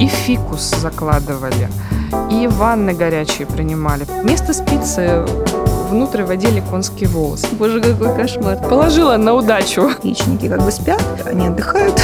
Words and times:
и 0.00 0.06
фикус 0.06 0.74
закладывали, 0.80 1.68
и 2.30 2.48
ванны 2.48 2.94
горячие 2.94 3.46
принимали. 3.46 4.06
Вместо 4.22 4.54
спицы 4.54 5.24
внутрь 5.90 6.22
водили 6.22 6.62
конские 6.70 7.08
волосы. 7.08 7.48
Боже, 7.52 7.80
какой 7.80 8.14
кошмар. 8.16 8.56
Положила 8.56 9.16
на 9.16 9.34
удачу. 9.34 9.90
Яичники 10.02 10.48
как 10.48 10.64
бы 10.64 10.70
спят, 10.70 11.02
они 11.26 11.48
отдыхают. 11.48 12.00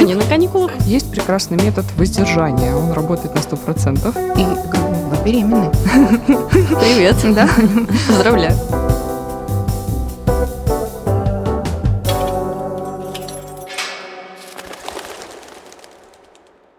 Они 0.00 0.14
на 0.14 0.24
каникулах. 0.24 0.72
Есть 0.86 1.10
прекрасный 1.10 1.62
метод 1.62 1.84
воздержания. 1.96 2.74
Он 2.74 2.92
работает 2.92 3.34
на 3.34 3.40
100%. 3.40 4.38
И 4.38 4.44
вы 4.44 5.24
беременны. 5.24 5.70
Привет. 6.50 7.16
Да. 7.34 7.48
Поздравляю. 8.08 8.54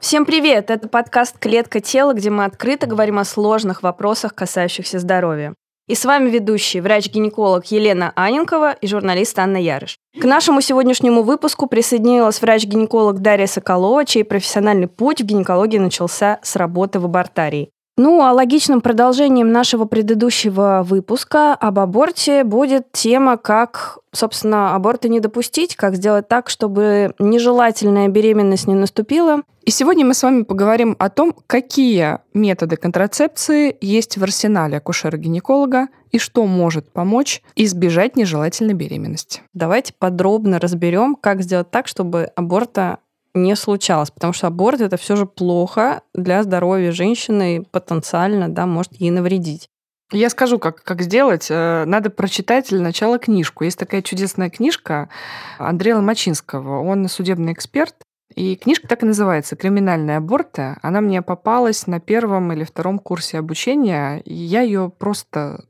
Всем 0.06 0.24
привет! 0.24 0.70
Это 0.70 0.88
подкаст 0.88 1.40
«Клетка 1.40 1.82
тела», 1.82 2.14
где 2.14 2.30
мы 2.30 2.46
открыто 2.46 2.86
говорим 2.86 3.18
о 3.18 3.26
сложных 3.26 3.82
вопросах, 3.82 4.36
касающихся 4.36 5.00
здоровья. 5.00 5.56
И 5.88 5.96
с 5.96 6.06
вами 6.06 6.30
ведущий, 6.30 6.80
врач-гинеколог 6.80 7.66
Елена 7.72 8.14
Аненкова 8.16 8.74
и 8.74 8.86
журналист 8.86 9.40
Анна 9.40 9.58
Ярыш. 9.58 9.98
К 10.22 10.24
нашему 10.24 10.62
сегодняшнему 10.62 11.24
выпуску 11.24 11.66
присоединилась 11.66 12.40
врач-гинеколог 12.40 13.20
Дарья 13.24 13.48
Соколова, 13.48 14.06
чей 14.06 14.24
профессиональный 14.24 14.88
путь 14.88 15.22
в 15.22 15.26
гинекологии 15.26 15.80
начался 15.80 16.40
с 16.44 16.56
работы 16.56 17.00
в 17.00 17.06
абортарии. 17.06 17.72
Ну, 17.98 18.22
а 18.22 18.34
логичным 18.34 18.82
продолжением 18.82 19.54
нашего 19.54 19.86
предыдущего 19.86 20.84
выпуска 20.86 21.54
об 21.54 21.80
аборте 21.80 22.44
будет 22.44 22.92
тема, 22.92 23.38
как, 23.38 24.00
собственно, 24.12 24.76
аборты 24.76 25.08
не 25.08 25.22
допустить, 25.22 25.78
как 25.78 25.96
сделать 25.96 26.28
так, 26.28 26.50
чтобы 26.50 27.14
нежелательная 27.20 28.10
беременность 28.10 28.68
не 28.68 28.76
наступила. 28.76 29.44
И 29.64 29.72
сегодня 29.72 30.06
мы 30.06 30.14
с 30.14 30.22
вами 30.24 30.44
поговорим 30.44 30.98
о 31.00 31.10
том, 31.10 31.34
какие 31.48 32.20
методы 32.34 32.76
контрацепции 32.76 33.78
есть 33.80 34.18
в 34.18 34.24
арсенале 34.24 34.78
акушера-гинеколога 34.78 35.88
и 36.12 36.20
что 36.20 36.46
может 36.46 36.92
помочь 36.92 37.42
избежать 37.56 38.16
нежелательной 38.18 38.74
беременности. 38.74 39.42
Давайте 39.54 39.94
подробно 39.98 40.60
разберем, 40.60 41.16
как 41.16 41.42
сделать 41.42 41.72
так, 41.72 41.88
чтобы 41.88 42.30
аборта 42.36 43.00
не 43.36 43.56
случалось, 43.56 44.12
потому 44.12 44.34
что 44.34 44.48
аборт 44.48 44.82
это 44.82 44.98
все 44.98 45.16
же 45.16 45.26
плохо 45.26 46.02
для 46.14 46.42
здоровья 46.44 46.92
женщины, 46.92 47.66
потенциально, 47.72 48.50
да, 48.50 48.66
может 48.66 48.94
ей 48.96 49.12
навредить. 49.12 49.70
Я 50.12 50.30
скажу, 50.30 50.60
как, 50.60 50.84
как 50.84 51.02
сделать. 51.02 51.48
Э, 51.50 51.84
надо 51.86 52.10
прочитать 52.10 52.70
для 52.70 52.80
начала 52.80 53.18
книжку. 53.18 53.64
Есть 53.64 53.80
такая 53.80 54.02
чудесная 54.02 54.50
книжка 54.50 55.10
Андрея 55.58 55.96
Ломачинского. 55.96 56.82
Он 56.82 57.08
судебный 57.10 57.54
эксперт. 57.54 57.96
И 58.36 58.56
книжка 58.56 58.88
так 58.88 59.02
и 59.04 59.06
называется 59.06 59.56
«Криминальные 59.56 60.18
аборты». 60.18 60.78
Она 60.82 61.02
мне 61.02 61.22
попалась 61.22 61.88
на 61.88 62.00
первом 62.00 62.52
или 62.52 62.64
втором 62.64 63.00
курсе 63.00 63.40
обучения, 63.40 64.20
и 64.20 64.34
я 64.34 64.62
ее 64.62 64.92
просто 64.96 65.66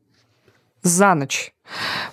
за 0.82 1.14
ночь 1.14 1.55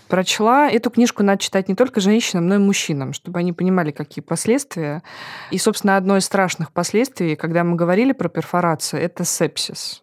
прочла. 0.08 0.70
Эту 0.70 0.91
книжку 0.91 1.22
надо 1.22 1.39
читать 1.39 1.69
не 1.69 1.75
только 1.75 2.00
женщинам, 2.00 2.48
но 2.48 2.56
и 2.56 2.58
мужчинам, 2.58 3.12
чтобы 3.12 3.39
они 3.39 3.53
понимали, 3.53 3.91
какие 3.91 4.22
последствия. 4.22 5.03
И, 5.50 5.58
собственно, 5.58 5.97
одно 5.97 6.17
из 6.17 6.25
страшных 6.25 6.72
последствий, 6.72 7.36
когда 7.36 7.64
мы 7.64 7.77
говорили 7.77 8.12
про 8.12 8.28
перфорацию, 8.28 9.03
это 9.03 9.25
сепсис 9.25 10.03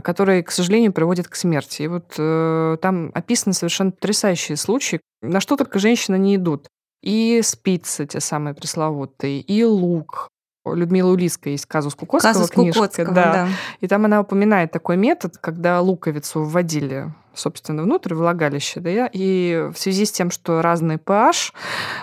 который, 0.00 0.44
к 0.44 0.52
сожалению, 0.52 0.92
приводит 0.92 1.26
к 1.26 1.34
смерти. 1.34 1.82
И 1.82 1.88
вот 1.88 2.14
э, 2.18 2.76
там 2.80 3.10
описаны 3.14 3.52
совершенно 3.52 3.90
потрясающие 3.90 4.56
случаи, 4.56 5.00
на 5.22 5.40
что 5.40 5.56
только 5.56 5.80
женщины 5.80 6.16
не 6.16 6.36
идут. 6.36 6.68
И 7.02 7.40
спицы 7.42 8.06
те 8.06 8.20
самые 8.20 8.54
пресловутые, 8.54 9.40
и 9.40 9.64
лук, 9.64 10.28
Людмила 10.64 11.10
Улиска 11.10 11.50
есть 11.50 11.66
казус 11.66 11.94
Кукоцкого 11.94 12.32
казус 12.32 12.50
книжка. 12.50 12.80
Кукоцкого, 12.80 13.12
да. 13.12 13.32
да. 13.32 13.48
И 13.80 13.88
там 13.88 14.04
она 14.04 14.20
упоминает 14.20 14.70
такой 14.70 14.96
метод, 14.96 15.38
когда 15.38 15.80
луковицу 15.80 16.42
вводили 16.42 17.12
собственно, 17.38 17.82
внутрь 17.82 18.14
влагалища, 18.14 18.80
да, 18.80 19.08
и 19.12 19.68
в 19.72 19.78
связи 19.78 20.04
с 20.04 20.12
тем, 20.12 20.30
что 20.30 20.62
разный 20.62 20.96
pH, 20.96 21.52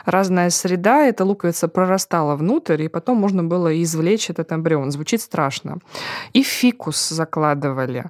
разная 0.06 0.50
среда, 0.50 1.06
эта 1.06 1.26
луковица 1.26 1.68
прорастала 1.68 2.36
внутрь, 2.36 2.84
и 2.84 2.88
потом 2.88 3.18
можно 3.18 3.44
было 3.44 3.82
извлечь 3.82 4.30
этот 4.30 4.52
эмбрион. 4.52 4.92
Звучит 4.92 5.22
страшно. 5.22 5.80
И 6.34 6.44
фикус 6.44 7.10
закладывали, 7.10 8.06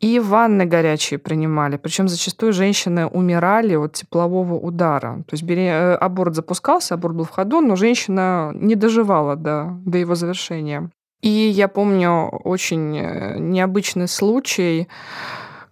и 0.00 0.18
ванны 0.18 0.64
горячие 0.64 1.18
принимали. 1.18 1.76
Причем 1.76 2.08
зачастую 2.08 2.52
женщины 2.52 3.06
умирали 3.06 3.76
от 3.76 3.92
теплового 3.92 4.54
удара. 4.54 5.22
То 5.28 5.36
есть 5.36 5.44
э, 5.48 5.94
аборт 5.94 6.34
запускался, 6.34 6.94
аборт 6.94 7.14
был 7.14 7.24
в 7.24 7.30
ходу, 7.30 7.60
но 7.60 7.76
женщина 7.76 8.50
не 8.54 8.74
доживала 8.74 9.36
до, 9.36 9.78
до 9.84 9.98
его 9.98 10.14
завершения. 10.16 10.90
И 11.22 11.28
я 11.28 11.68
помню 11.68 12.28
очень 12.44 12.98
э, 12.98 13.38
необычный 13.38 14.08
случай, 14.08 14.88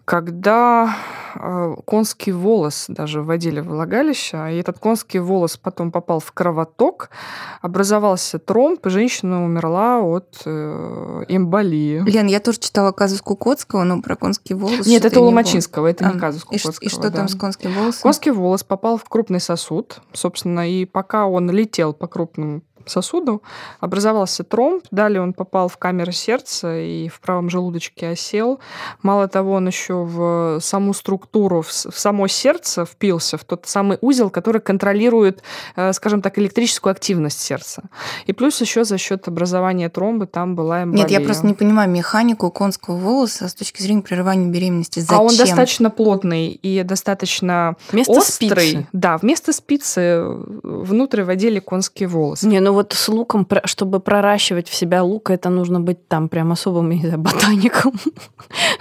когда 0.04 0.96
э, 1.34 1.74
конский 1.84 2.32
волос 2.32 2.86
даже 2.88 3.22
вводили 3.22 3.60
в 3.60 3.68
влагалище, 3.68 4.36
и 4.52 4.58
этот 4.58 4.78
конский 4.78 5.20
волос 5.20 5.56
потом 5.56 5.92
попал 5.92 6.20
в 6.20 6.32
кровоток, 6.32 7.10
образовался 7.62 8.38
тромб, 8.38 8.84
и 8.86 8.90
женщина 8.90 9.44
умерла 9.44 10.00
от 10.00 10.42
э, 10.44 11.24
эмболии. 11.28 12.02
Лен, 12.06 12.26
я 12.26 12.40
тоже 12.40 12.58
читала 12.58 12.92
казус 12.92 13.22
Кукоцкого, 13.22 13.84
но 13.84 14.02
про 14.02 14.16
конский 14.16 14.54
волос... 14.54 14.86
Нет, 14.86 15.04
это 15.04 15.20
у 15.20 15.24
Ломачинского, 15.24 15.86
это 15.86 16.08
а, 16.08 16.12
не 16.12 16.18
казус 16.18 16.44
Кукоцкого. 16.44 16.84
И, 16.84 16.86
и 16.86 16.88
что 16.88 17.02
да. 17.02 17.10
там 17.10 17.28
с 17.28 17.34
конским 17.34 17.72
волосом? 17.72 18.02
Конский 18.02 18.32
волос 18.32 18.64
попал 18.64 18.96
в 18.96 19.04
крупный 19.04 19.40
сосуд, 19.40 20.00
собственно, 20.12 20.68
и 20.68 20.84
пока 20.84 21.26
он 21.26 21.50
летел 21.50 21.92
по 21.92 22.06
крупному 22.06 22.62
сосуду, 22.86 23.42
образовался 23.80 24.44
тромб, 24.44 24.84
далее 24.90 25.20
он 25.20 25.32
попал 25.32 25.68
в 25.68 25.76
камеру 25.76 26.12
сердца 26.12 26.78
и 26.78 27.08
в 27.08 27.20
правом 27.20 27.50
желудочке 27.50 28.08
осел. 28.08 28.60
Мало 29.02 29.28
того, 29.28 29.52
он 29.54 29.66
еще 29.66 29.94
в 29.94 30.58
саму 30.60 30.94
структуру, 30.94 31.62
в 31.62 31.70
само 31.70 32.28
сердце 32.28 32.84
впился, 32.84 33.38
в 33.38 33.44
тот 33.44 33.66
самый 33.66 33.98
узел, 34.00 34.30
который 34.30 34.60
контролирует, 34.60 35.42
э, 35.76 35.92
скажем 35.92 36.22
так, 36.22 36.38
электрическую 36.38 36.90
активность 36.90 37.40
сердца. 37.40 37.84
И 38.26 38.32
плюс 38.32 38.60
еще 38.60 38.84
за 38.84 38.98
счет 38.98 39.28
образования 39.28 39.88
тромбы 39.88 40.26
там 40.26 40.54
была 40.54 40.84
эмболия. 40.84 41.04
Нет, 41.04 41.10
я 41.10 41.20
просто 41.20 41.46
не 41.46 41.54
понимаю 41.54 41.90
механику 41.90 42.50
конского 42.50 42.96
волоса 42.96 43.48
с 43.48 43.54
точки 43.54 43.82
зрения 43.82 44.02
прерывания 44.02 44.48
беременности. 44.48 45.00
Зачем? 45.00 45.18
А 45.18 45.22
он 45.22 45.36
достаточно 45.36 45.90
плотный 45.90 46.48
и 46.50 46.82
достаточно 46.82 47.76
вместо 47.90 48.12
острый. 48.12 48.68
Спицы. 48.68 48.86
Да, 48.92 49.18
вместо 49.18 49.52
спицы 49.52 50.22
внутрь 50.62 51.22
водили 51.22 51.58
конские 51.58 52.08
волосы. 52.08 52.46
Не, 52.46 52.60
ну 52.60 52.69
ну 52.70 52.74
вот 52.74 52.92
с 52.92 53.08
луком, 53.08 53.48
чтобы 53.64 53.98
проращивать 53.98 54.68
в 54.68 54.74
себя 54.76 55.02
лук, 55.02 55.30
это 55.30 55.48
нужно 55.50 55.80
быть 55.80 56.06
там 56.06 56.28
прям 56.28 56.52
особым, 56.52 56.90
не 56.90 57.00
знаю, 57.00 57.18
ботаником. 57.18 57.94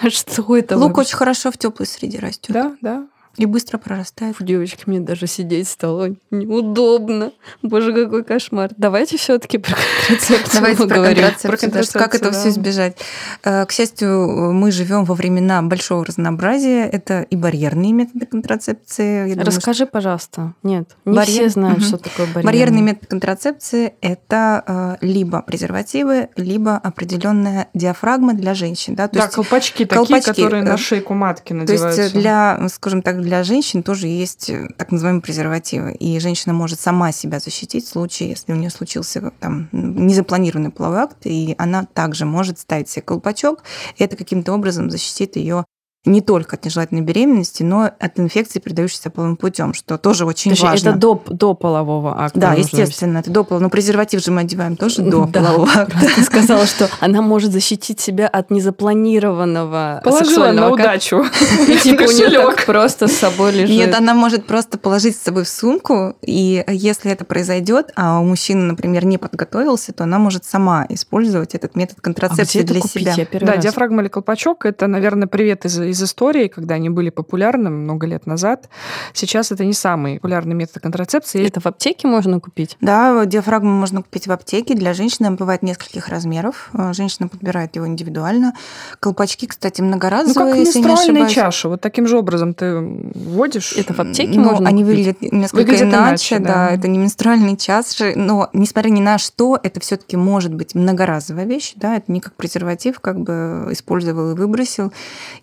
Что 0.10 0.56
это? 0.56 0.78
Лук 0.78 1.00
очень 1.00 1.16
хорошо 1.16 1.52
в 1.52 1.58
теплой 1.58 1.88
среде 1.88 2.20
растет. 2.20 2.54
Да, 2.54 2.76
да. 2.82 3.08
И 3.40 3.46
быстро 3.46 3.78
прорастает. 3.78 4.36
Фу, 4.36 4.44
девочки, 4.44 4.84
мне 4.86 5.00
даже 5.00 5.26
сидеть 5.26 5.70
стало 5.70 6.14
неудобно. 6.30 7.32
Боже, 7.62 7.94
какой 7.94 8.26
кошмар. 8.26 8.72
Давайте 8.76 9.18
все 9.18 9.40
таки 9.40 9.58
про 9.58 9.76
контрацепцию 9.76 10.62
Давайте 10.62 10.88
про 10.88 10.96
контрацепцию. 10.96 11.50
Про 11.50 11.58
контрацепцию 11.58 12.04
как 12.04 12.16
это 12.16 12.32
да. 12.32 12.38
все 12.38 12.50
избежать? 12.50 12.98
Э, 13.46 13.66
к 13.66 13.72
счастью, 13.72 14.52
мы 14.52 14.72
живем 14.72 15.06
во 15.06 15.16
времена 15.16 15.62
большого 15.62 16.04
разнообразия. 16.04 16.84
Это 16.84 17.22
и 17.22 17.38
барьерные 17.38 17.94
методы 17.94 18.26
контрацепции. 18.26 19.30
Я 19.30 19.42
Расскажи, 19.42 19.86
думаю, 19.86 19.92
пожалуйста. 19.94 20.54
Нет, 20.62 20.90
не 21.06 21.16
Барьер... 21.16 21.44
все 21.44 21.50
знают, 21.50 21.80
угу. 21.80 21.86
что 21.88 21.98
такое 21.98 22.26
барьерный. 22.26 22.44
Барьерный 22.44 22.82
метод 22.82 23.08
контрацепции– 23.08 23.94
это 24.02 24.98
э, 25.02 25.06
либо 25.06 25.42
презервативы, 25.44 26.28
либо 26.36 26.76
определенная 26.76 27.70
диафрагма 27.74 28.34
для 28.34 28.54
женщин. 28.54 28.96
Да, 28.96 29.08
То 29.08 29.16
да 29.16 29.24
есть 29.24 29.36
колпачки, 29.36 29.86
колпачки 29.86 30.26
такие, 30.26 30.46
которые 30.46 30.64
на 30.64 30.76
шейку 30.76 31.14
матки 31.14 31.54
надеваются. 31.54 31.96
То 31.96 32.02
есть 32.02 32.16
для, 32.16 32.68
скажем 32.68 33.02
так, 33.02 33.22
для 33.30 33.44
женщин 33.44 33.84
тоже 33.84 34.08
есть 34.08 34.50
э, 34.50 34.68
так 34.76 34.92
называемые 34.92 35.22
презервативы. 35.22 35.94
И 35.94 36.20
женщина 36.20 36.54
может 36.54 36.80
сама 36.80 37.12
себя 37.12 37.40
защитить 37.40 37.86
в 37.86 37.90
случае, 37.90 38.30
если 38.30 38.52
у 38.52 38.56
нее 38.56 38.72
случился 38.72 39.32
там, 39.40 39.70
незапланированный 39.72 40.72
половой 40.72 41.02
акт, 41.02 41.18
и 41.26 41.54
она 41.60 41.86
также 41.86 42.26
может 42.26 42.58
ставить 42.58 42.90
себе 42.90 43.04
колпачок, 43.04 43.64
и 43.98 44.04
это 44.04 44.18
каким-то 44.18 44.54
образом 44.54 44.90
защитит 44.90 45.36
ее 45.36 45.66
не 46.06 46.22
только 46.22 46.56
от 46.56 46.64
нежелательной 46.64 47.02
беременности, 47.02 47.62
но 47.62 47.92
от 48.00 48.20
инфекции, 48.20 48.60
передающейся 48.60 49.10
половым 49.10 49.36
путем, 49.36 49.74
что 49.74 49.98
тоже 49.98 50.26
очень 50.26 50.56
То 50.56 50.64
важно. 50.64 50.90
Это 50.90 50.98
до, 50.98 51.24
до 51.28 51.54
полового 51.54 52.24
акта. 52.24 52.40
Да, 52.40 52.54
естественно, 52.54 53.18
это 53.18 53.30
до 53.32 53.44
полового. 53.44 53.64
Но 53.64 53.70
презерватив 53.70 54.24
же 54.24 54.32
мы 54.32 54.42
одеваем 54.42 54.78
тоже 54.78 55.02
до 55.02 55.26
да, 55.32 55.40
полового 55.42 55.70
акта. 55.70 56.08
Ты 56.16 56.24
сказала, 56.24 56.66
что 56.66 56.90
она 57.02 57.22
может 57.22 57.52
защитить 57.52 58.00
себя 58.00 58.28
от 58.28 58.50
незапланированного 58.50 60.02
Положила 60.04 60.52
на 60.52 60.70
удачу. 60.70 61.26
Типа 61.84 62.04
у 62.04 62.12
нее 62.12 62.30
так 62.30 62.66
просто 62.66 63.08
с 63.08 63.18
собой 63.18 63.52
лежит. 63.52 63.70
Нет, 63.70 63.94
она 63.94 64.14
может 64.14 64.46
просто 64.46 64.78
положить 64.78 65.18
с 65.18 65.22
собой 65.22 65.44
в 65.44 65.50
сумку, 65.50 66.16
и 66.22 66.64
если 66.68 67.12
это 67.12 67.26
произойдет, 67.26 67.92
а 67.96 68.22
у 68.22 68.24
мужчины, 68.24 68.64
например, 68.64 69.06
не 69.06 69.18
подготовился, 69.18 69.92
то 69.92 70.06
она 70.06 70.18
может 70.18 70.46
сама 70.46 70.86
использовать 70.88 71.56
этот 71.56 71.76
метод 71.76 72.00
контрацепции 72.00 72.62
для 72.62 72.80
себя. 72.80 73.16
Да, 73.42 73.58
диафрагма 73.58 74.02
или 74.02 74.08
колпачок– 74.08 74.66
это, 74.66 74.88
наверное, 74.88 75.28
привет 75.28 75.66
из 75.66 75.89
из 75.92 76.02
истории, 76.04 76.48
когда 76.48 76.76
они 76.76 76.90
были 76.90 77.10
популярны 77.10 77.70
много 77.70 78.08
лет 78.08 78.26
назад. 78.26 78.70
Сейчас 79.14 79.52
это 79.52 79.66
не 79.66 79.74
самый 79.74 80.16
популярный 80.16 80.56
метод 80.56 80.82
контрацепции. 80.82 81.46
Это 81.46 81.60
в 81.60 81.66
аптеке 81.66 82.08
можно 82.08 82.40
купить? 82.40 82.78
Да, 82.82 83.26
диафрагму 83.26 83.72
можно 83.72 84.02
купить 84.02 84.28
в 84.28 84.32
аптеке. 84.32 84.76
Для 84.76 84.94
женщины 84.94 85.32
бывает 85.32 85.64
нескольких 85.64 86.08
размеров. 86.10 86.70
Э, 86.74 86.94
женщина 86.94 87.28
подбирает 87.28 87.76
его 87.76 87.88
индивидуально. 87.88 88.54
Колпачки, 89.00 89.48
кстати, 89.48 89.82
многоразовые, 89.82 90.34
ну, 90.36 90.52
как 90.52 90.60
если 90.60 90.80
не 90.80 90.94
ошибаюсь. 90.94 91.34
чаша. 91.34 91.70
Вот 91.70 91.82
таким 91.82 92.08
же 92.08 92.18
образом 92.18 92.54
ты 92.54 92.80
вводишь. 92.80 93.74
Это 93.74 93.94
в 93.94 94.00
аптеке 94.00 94.40
Но 94.40 94.52
можно 94.52 94.70
они 94.70 94.84
купить? 94.84 94.98
выглядят 94.98 95.22
несколько 95.34 95.58
выглядят 95.58 95.88
иначе, 95.90 96.36
иначе 96.36 96.40
да. 96.40 96.54
да. 96.54 96.70
Это 96.72 96.88
не 96.88 96.98
менструальные 96.98 97.58
чаши. 97.58 98.14
Но, 98.16 98.50
несмотря 98.54 98.90
ни 98.90 99.02
на 99.02 99.18
что, 99.18 99.60
это 99.62 99.80
все 99.80 99.98
таки 99.98 100.18
может 100.18 100.54
быть 100.54 100.76
многоразовая 100.76 101.46
вещь. 101.46 101.74
Да? 101.76 101.96
Это 101.96 102.12
не 102.12 102.20
как 102.22 102.34
презерватив, 102.36 103.00
как 103.00 103.20
бы 103.20 103.68
использовал 103.72 104.32
и 104.32 104.36
выбросил. 104.36 104.92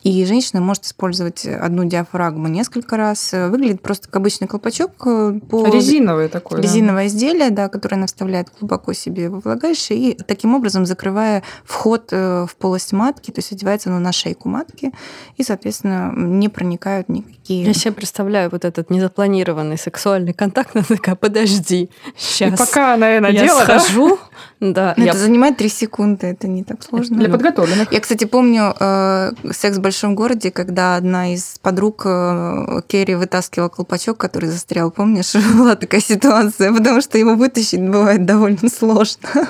И 0.02 0.24
женщина 0.24 0.35
может 0.60 0.84
использовать 0.84 1.46
одну 1.46 1.84
диафрагму 1.84 2.48
несколько 2.48 2.96
раз. 2.96 3.32
Выглядит 3.32 3.82
просто 3.82 4.08
как 4.08 4.16
обычный 4.16 4.46
колпачок. 4.46 4.92
Э, 5.06 5.38
по... 5.48 5.66
Резиновый 5.66 6.28
такой. 6.28 6.60
Резиновое 6.60 7.04
да. 7.04 7.06
изделие, 7.06 7.50
да, 7.50 7.68
которое 7.68 7.96
она 7.96 8.06
вставляет 8.06 8.48
глубоко 8.58 8.92
себе 8.92 9.28
во 9.28 9.40
влагалище 9.40 9.94
и 9.94 10.14
таким 10.14 10.54
образом 10.54 10.86
закрывая 10.86 11.42
вход 11.64 12.08
э, 12.12 12.46
в 12.48 12.56
полость 12.56 12.92
матки, 12.92 13.30
то 13.30 13.38
есть 13.38 13.52
одевается 13.52 13.90
оно 13.90 13.98
на 13.98 14.12
шейку 14.12 14.48
матки, 14.48 14.92
и, 15.36 15.42
соответственно, 15.42 16.12
не 16.14 16.48
проникают 16.48 17.08
никакие... 17.08 17.64
Я 17.64 17.74
себе 17.74 17.92
представляю 17.92 18.50
вот 18.50 18.64
этот 18.64 18.90
незапланированный 18.90 19.78
сексуальный 19.78 20.32
контакт, 20.32 20.70
она 20.74 20.84
такая, 20.84 21.14
подожди, 21.14 21.90
сейчас. 22.16 22.52
И 22.52 22.56
пока 22.56 22.94
она 22.94 23.10
я 23.10 23.20
надела, 23.20 23.58
я 23.60 23.64
схожу, 23.64 24.16
да. 24.16 24.22
Я... 24.60 24.94
Это 24.96 25.18
занимает 25.18 25.56
три 25.58 25.68
секунды, 25.68 26.28
это 26.28 26.48
не 26.48 26.64
так 26.64 26.82
сложно. 26.82 27.18
Для 27.18 27.28
подготовленных. 27.28 27.92
Я, 27.92 28.00
кстати, 28.00 28.24
помню 28.24 28.74
э, 28.78 29.32
«Секс 29.52 29.76
в 29.76 29.80
большом 29.80 30.14
городе», 30.14 30.50
когда 30.50 30.96
одна 30.96 31.34
из 31.34 31.58
подруг 31.60 32.02
э, 32.06 32.80
Керри 32.86 33.14
вытаскивала 33.14 33.68
колпачок, 33.68 34.16
который 34.16 34.48
застрял, 34.48 34.90
помнишь? 34.90 35.34
Была 35.54 35.76
такая 35.76 36.00
ситуация, 36.00 36.72
потому 36.72 37.00
что 37.00 37.18
его 37.18 37.34
вытащить 37.34 37.80
бывает 37.80 38.24
довольно 38.24 38.68
сложно. 38.68 39.28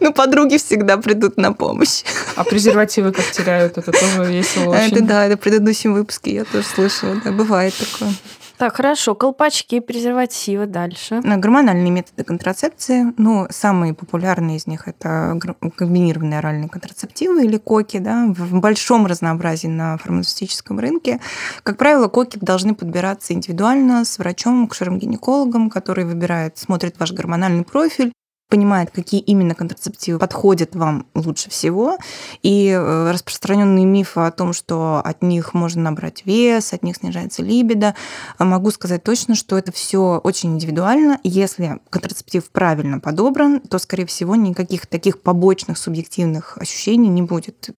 Ну, 0.00 0.12
подруги 0.12 0.56
всегда 0.58 0.96
придут 0.96 1.36
на 1.36 1.52
помощь. 1.52 2.02
А 2.36 2.44
презервативы 2.44 3.12
как 3.12 3.24
теряют, 3.30 3.78
это 3.78 3.92
тоже 3.92 4.30
весело 4.30 4.74
очень. 4.74 4.92
Это 4.92 5.02
да, 5.02 5.26
это 5.26 5.36
в 5.36 5.40
предыдущем 5.40 5.94
выпуске 5.94 6.34
я 6.34 6.44
тоже 6.44 6.66
слышала, 6.66 7.16
да, 7.24 7.32
бывает 7.32 7.74
такое. 7.74 8.12
Так, 8.56 8.76
хорошо, 8.76 9.14
колпачки, 9.14 9.80
презервативы 9.80 10.66
дальше. 10.66 11.20
Гормональные 11.24 11.90
методы 11.90 12.22
контрацепции. 12.22 13.12
Ну, 13.18 13.46
самые 13.50 13.94
популярные 13.94 14.58
из 14.58 14.66
них 14.66 14.86
это 14.86 15.38
комбинированные 15.76 16.38
оральные 16.38 16.68
контрацептивы 16.68 17.44
или 17.44 17.56
коки, 17.56 17.98
да, 17.98 18.26
в 18.28 18.60
большом 18.60 19.06
разнообразии 19.06 19.66
на 19.66 19.98
фармацевтическом 19.98 20.78
рынке. 20.78 21.20
Как 21.64 21.76
правило, 21.76 22.06
коки 22.08 22.38
должны 22.40 22.74
подбираться 22.74 23.32
индивидуально 23.32 24.04
с 24.04 24.18
врачом, 24.18 24.68
кушером-гинекологом, 24.68 25.68
который 25.68 26.04
выбирает, 26.04 26.56
смотрит 26.56 26.98
ваш 27.00 27.12
гормональный 27.12 27.64
профиль, 27.64 28.12
понимает, 28.48 28.90
какие 28.90 29.20
именно 29.20 29.54
контрацептивы 29.54 30.18
подходят 30.18 30.74
вам 30.74 31.06
лучше 31.14 31.50
всего. 31.50 31.98
И 32.42 32.68
э, 32.68 33.10
распространенные 33.10 33.84
мифы 33.84 34.20
о 34.20 34.30
том, 34.30 34.52
что 34.52 35.00
от 35.04 35.22
них 35.22 35.54
можно 35.54 35.82
набрать 35.82 36.24
вес, 36.26 36.72
от 36.72 36.82
них 36.82 36.96
снижается 36.96 37.42
либидо, 37.42 37.94
могу 38.38 38.70
сказать 38.70 39.02
точно, 39.02 39.34
что 39.34 39.58
это 39.58 39.72
все 39.72 40.20
очень 40.22 40.54
индивидуально. 40.54 41.18
Если 41.24 41.80
контрацептив 41.90 42.50
правильно 42.50 43.00
подобран, 43.00 43.60
то, 43.60 43.78
скорее 43.78 44.06
всего, 44.06 44.36
никаких 44.36 44.86
таких 44.86 45.20
побочных 45.20 45.78
субъективных 45.78 46.58
ощущений 46.58 47.08
не 47.08 47.22
будет. 47.22 47.70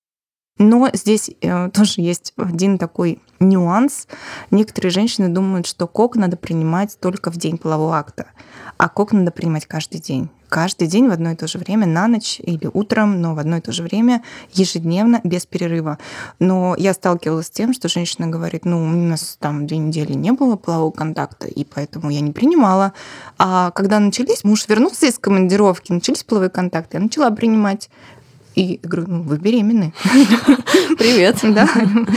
Но 0.59 0.89
здесь 0.95 1.31
э, 1.43 1.71
тоже 1.71 2.01
есть 2.01 2.33
один 2.37 2.79
такой 2.79 3.21
нюанс. 3.41 4.09
Некоторые 4.51 4.91
женщины 4.91 5.29
думают, 5.29 5.67
что 5.67 5.87
кок 5.87 6.17
надо 6.17 6.37
принимать 6.37 6.99
только 6.99 7.31
в 7.31 7.37
день 7.37 7.59
полового 7.59 7.99
акта, 7.99 8.27
а 8.79 8.89
кок 8.89 9.13
надо 9.13 9.31
принимать 9.31 9.67
каждый 9.67 10.01
день. 10.01 10.31
Каждый 10.49 10.89
день 10.89 11.09
в 11.09 11.13
одно 11.13 11.33
и 11.33 11.35
то 11.35 11.47
же 11.47 11.59
время, 11.59 11.87
на 11.87 12.07
ночь 12.09 12.41
или 12.43 12.71
утром, 12.73 13.21
но 13.21 13.35
в 13.35 13.39
одно 13.39 13.57
и 13.57 13.61
то 13.61 13.73
же 13.73 13.83
время, 13.83 14.23
ежедневно, 14.53 15.21
без 15.25 15.47
перерыва. 15.47 15.99
Но 16.39 16.75
я 16.79 16.95
сталкивалась 16.95 17.47
с 17.47 17.51
тем, 17.51 17.73
что 17.73 17.89
женщина 17.89 18.29
говорит, 18.29 18.65
ну, 18.65 18.83
у 18.83 18.87
нас 18.87 19.37
там 19.41 19.67
две 19.67 19.79
недели 19.79 20.13
не 20.13 20.33
было 20.33 20.57
полового 20.57 20.91
контакта, 20.91 21.47
и 21.47 21.65
поэтому 21.65 22.11
я 22.11 22.21
не 22.21 22.33
принимала. 22.33 22.93
А 23.39 23.71
когда 23.73 23.99
начались, 23.99 24.45
муж 24.45 24.69
вернулся 24.69 25.07
из 25.07 25.19
командировки, 25.19 25.93
начались 25.93 26.25
половые 26.25 26.51
контакты, 26.51 26.97
я 26.99 27.03
начала 27.03 27.31
принимать. 27.31 27.91
И 28.55 28.81
говорю, 28.83 29.07
ну, 29.09 29.23
вы 29.23 29.37
беременны. 29.37 29.93
Привет. 30.99 31.41
Да. 31.43 31.69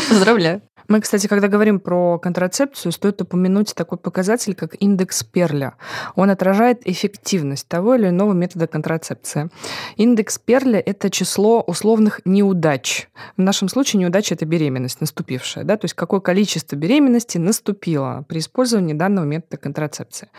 Поздравляю. 0.08 0.62
Мы, 0.90 1.02
кстати, 1.02 1.28
когда 1.28 1.48
говорим 1.48 1.80
про 1.80 2.18
контрацепцию, 2.18 2.92
стоит 2.92 3.22
упомянуть 3.22 3.76
такой 3.76 4.00
показатель, 4.00 4.56
как 4.56 4.76
индекс 4.80 5.24
Перля. 5.24 5.76
Он 6.16 6.32
отражает 6.32 6.82
эффективность 6.88 7.68
того 7.68 7.94
или 7.94 8.10
иного 8.10 8.34
метода 8.34 8.66
контрацепции. 8.66 9.52
Индекс 9.98 10.40
Перля– 10.40 10.82
это 10.86 11.12
число 11.12 11.62
условных 11.62 12.22
неудач. 12.26 13.08
В 13.38 13.42
нашем 13.42 13.70
случае 13.70 14.00
неудача– 14.00 14.34
это 14.36 14.48
беременность 14.48 15.00
наступившая. 15.00 15.64
Да? 15.64 15.78
То 15.78 15.86
есть 15.86 15.94
какое 15.94 16.22
количество 16.22 16.76
беременности 16.76 17.38
наступило 17.38 18.26
при 18.28 18.40
использовании 18.40 18.96
данного 18.96 19.26
метода 19.26 19.58
контрацепции. 19.58 20.30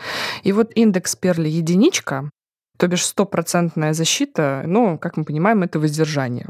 И 0.43 0.51
вот 0.51 0.71
индекс 0.75 1.15
Перля 1.15 1.47
единичка 1.47 2.29
то 2.81 2.87
бишь 2.87 3.05
стопроцентная 3.05 3.93
защита, 3.93 4.63
ну, 4.65 4.97
как 4.97 5.15
мы 5.15 5.23
понимаем, 5.23 5.61
это 5.61 5.79
воздержание. 5.79 6.47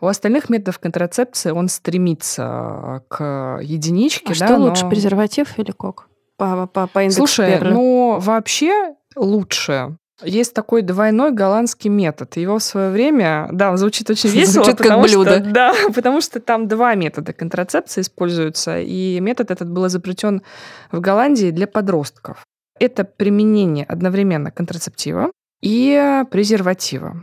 У 0.00 0.08
остальных 0.08 0.50
методов 0.50 0.80
контрацепции 0.80 1.52
он 1.52 1.68
стремится 1.68 3.04
к 3.06 3.60
единичке. 3.62 4.32
А 4.32 4.38
да, 4.40 4.46
что 4.46 4.56
лучше, 4.56 4.82
но... 4.82 4.90
презерватив 4.90 5.56
или 5.60 5.70
кок? 5.70 6.08
По, 6.36 6.66
по, 6.66 6.88
по 6.88 7.02
индексу 7.04 7.18
Слушай, 7.18 7.52
Перля. 7.52 7.70
ну, 7.70 8.18
вообще 8.18 8.96
лучше 9.14 9.96
есть 10.24 10.54
такой 10.54 10.82
двойной 10.82 11.30
голландский 11.30 11.88
метод. 11.88 12.36
Его 12.36 12.58
в 12.58 12.62
свое 12.64 12.90
время, 12.90 13.48
да, 13.52 13.76
звучит 13.76 14.10
очень 14.10 14.30
весело. 14.30 14.64
Звучит 14.64 14.78
как 14.78 15.00
блюдо. 15.00 15.38
Что, 15.38 15.52
да, 15.52 15.74
потому 15.94 16.20
что 16.20 16.40
там 16.40 16.66
два 16.66 16.96
метода 16.96 17.32
контрацепции 17.32 18.00
используются, 18.00 18.80
и 18.80 19.20
метод 19.20 19.52
этот 19.52 19.70
был 19.70 19.86
изобретен 19.86 20.42
в 20.90 21.00
Голландии 21.00 21.52
для 21.52 21.68
подростков. 21.68 22.44
Это 22.80 23.04
применение 23.04 23.84
одновременно 23.84 24.50
контрацептива, 24.50 25.30
и 25.62 26.24
презерватива. 26.30 27.22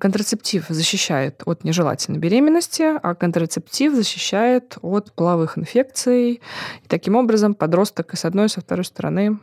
Контрацептив 0.00 0.66
защищает 0.68 1.42
от 1.44 1.64
нежелательной 1.64 2.18
беременности, 2.18 2.98
а 3.02 3.14
контрацептив 3.14 3.94
защищает 3.94 4.78
от 4.82 5.12
половых 5.12 5.58
инфекций. 5.58 6.40
И 6.84 6.88
таким 6.88 7.16
образом 7.16 7.54
подросток 7.54 8.14
и 8.14 8.16
с 8.16 8.24
одной, 8.24 8.46
и 8.46 8.48
со 8.48 8.60
второй 8.60 8.84
стороны 8.84 9.38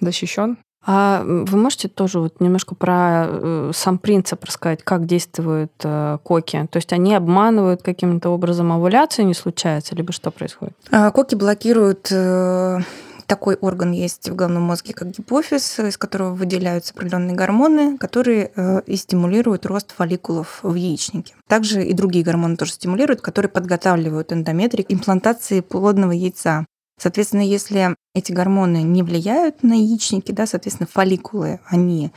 защищен. 0.00 0.58
А 0.88 1.24
вы 1.24 1.58
можете 1.58 1.88
тоже 1.88 2.20
вот 2.20 2.40
немножко 2.40 2.76
про 2.76 3.26
э, 3.28 3.70
сам 3.74 3.98
принцип 3.98 4.44
рассказать, 4.44 4.84
как 4.84 5.06
действуют 5.06 5.72
э, 5.82 6.18
коки? 6.22 6.68
То 6.70 6.76
есть 6.76 6.92
они 6.92 7.12
обманывают 7.12 7.82
каким-то 7.82 8.30
образом 8.30 8.70
овуляция 8.70 9.24
не 9.24 9.34
случается, 9.34 9.96
либо 9.96 10.12
что 10.12 10.30
происходит? 10.30 10.76
А, 10.92 11.10
коки 11.10 11.34
блокируют 11.34 12.06
э, 12.12 12.78
такой 13.26 13.56
орган 13.56 13.92
есть 13.92 14.28
в 14.28 14.34
головном 14.34 14.64
мозге, 14.64 14.94
как 14.94 15.10
гипофиз, 15.10 15.80
из 15.80 15.98
которого 15.98 16.34
выделяются 16.34 16.92
определенные 16.94 17.34
гормоны, 17.34 17.98
которые 17.98 18.52
э, 18.54 18.82
и 18.86 18.96
стимулируют 18.96 19.66
рост 19.66 19.92
фолликулов 19.92 20.60
в 20.62 20.74
яичнике. 20.74 21.34
Также 21.48 21.84
и 21.84 21.92
другие 21.92 22.24
гормоны 22.24 22.56
тоже 22.56 22.72
стимулируют, 22.72 23.20
которые 23.20 23.50
подготавливают 23.50 24.32
эндометрик 24.32 24.86
имплантации 24.88 25.60
плодного 25.60 26.12
яйца. 26.12 26.66
Соответственно, 26.98 27.42
если 27.42 27.94
эти 28.14 28.32
гормоны 28.32 28.82
не 28.82 29.02
влияют 29.02 29.62
на 29.62 29.74
яичники, 29.74 30.32
да, 30.32 30.46
соответственно, 30.46 30.88
фолликулы, 30.90 31.60
они 31.66 32.10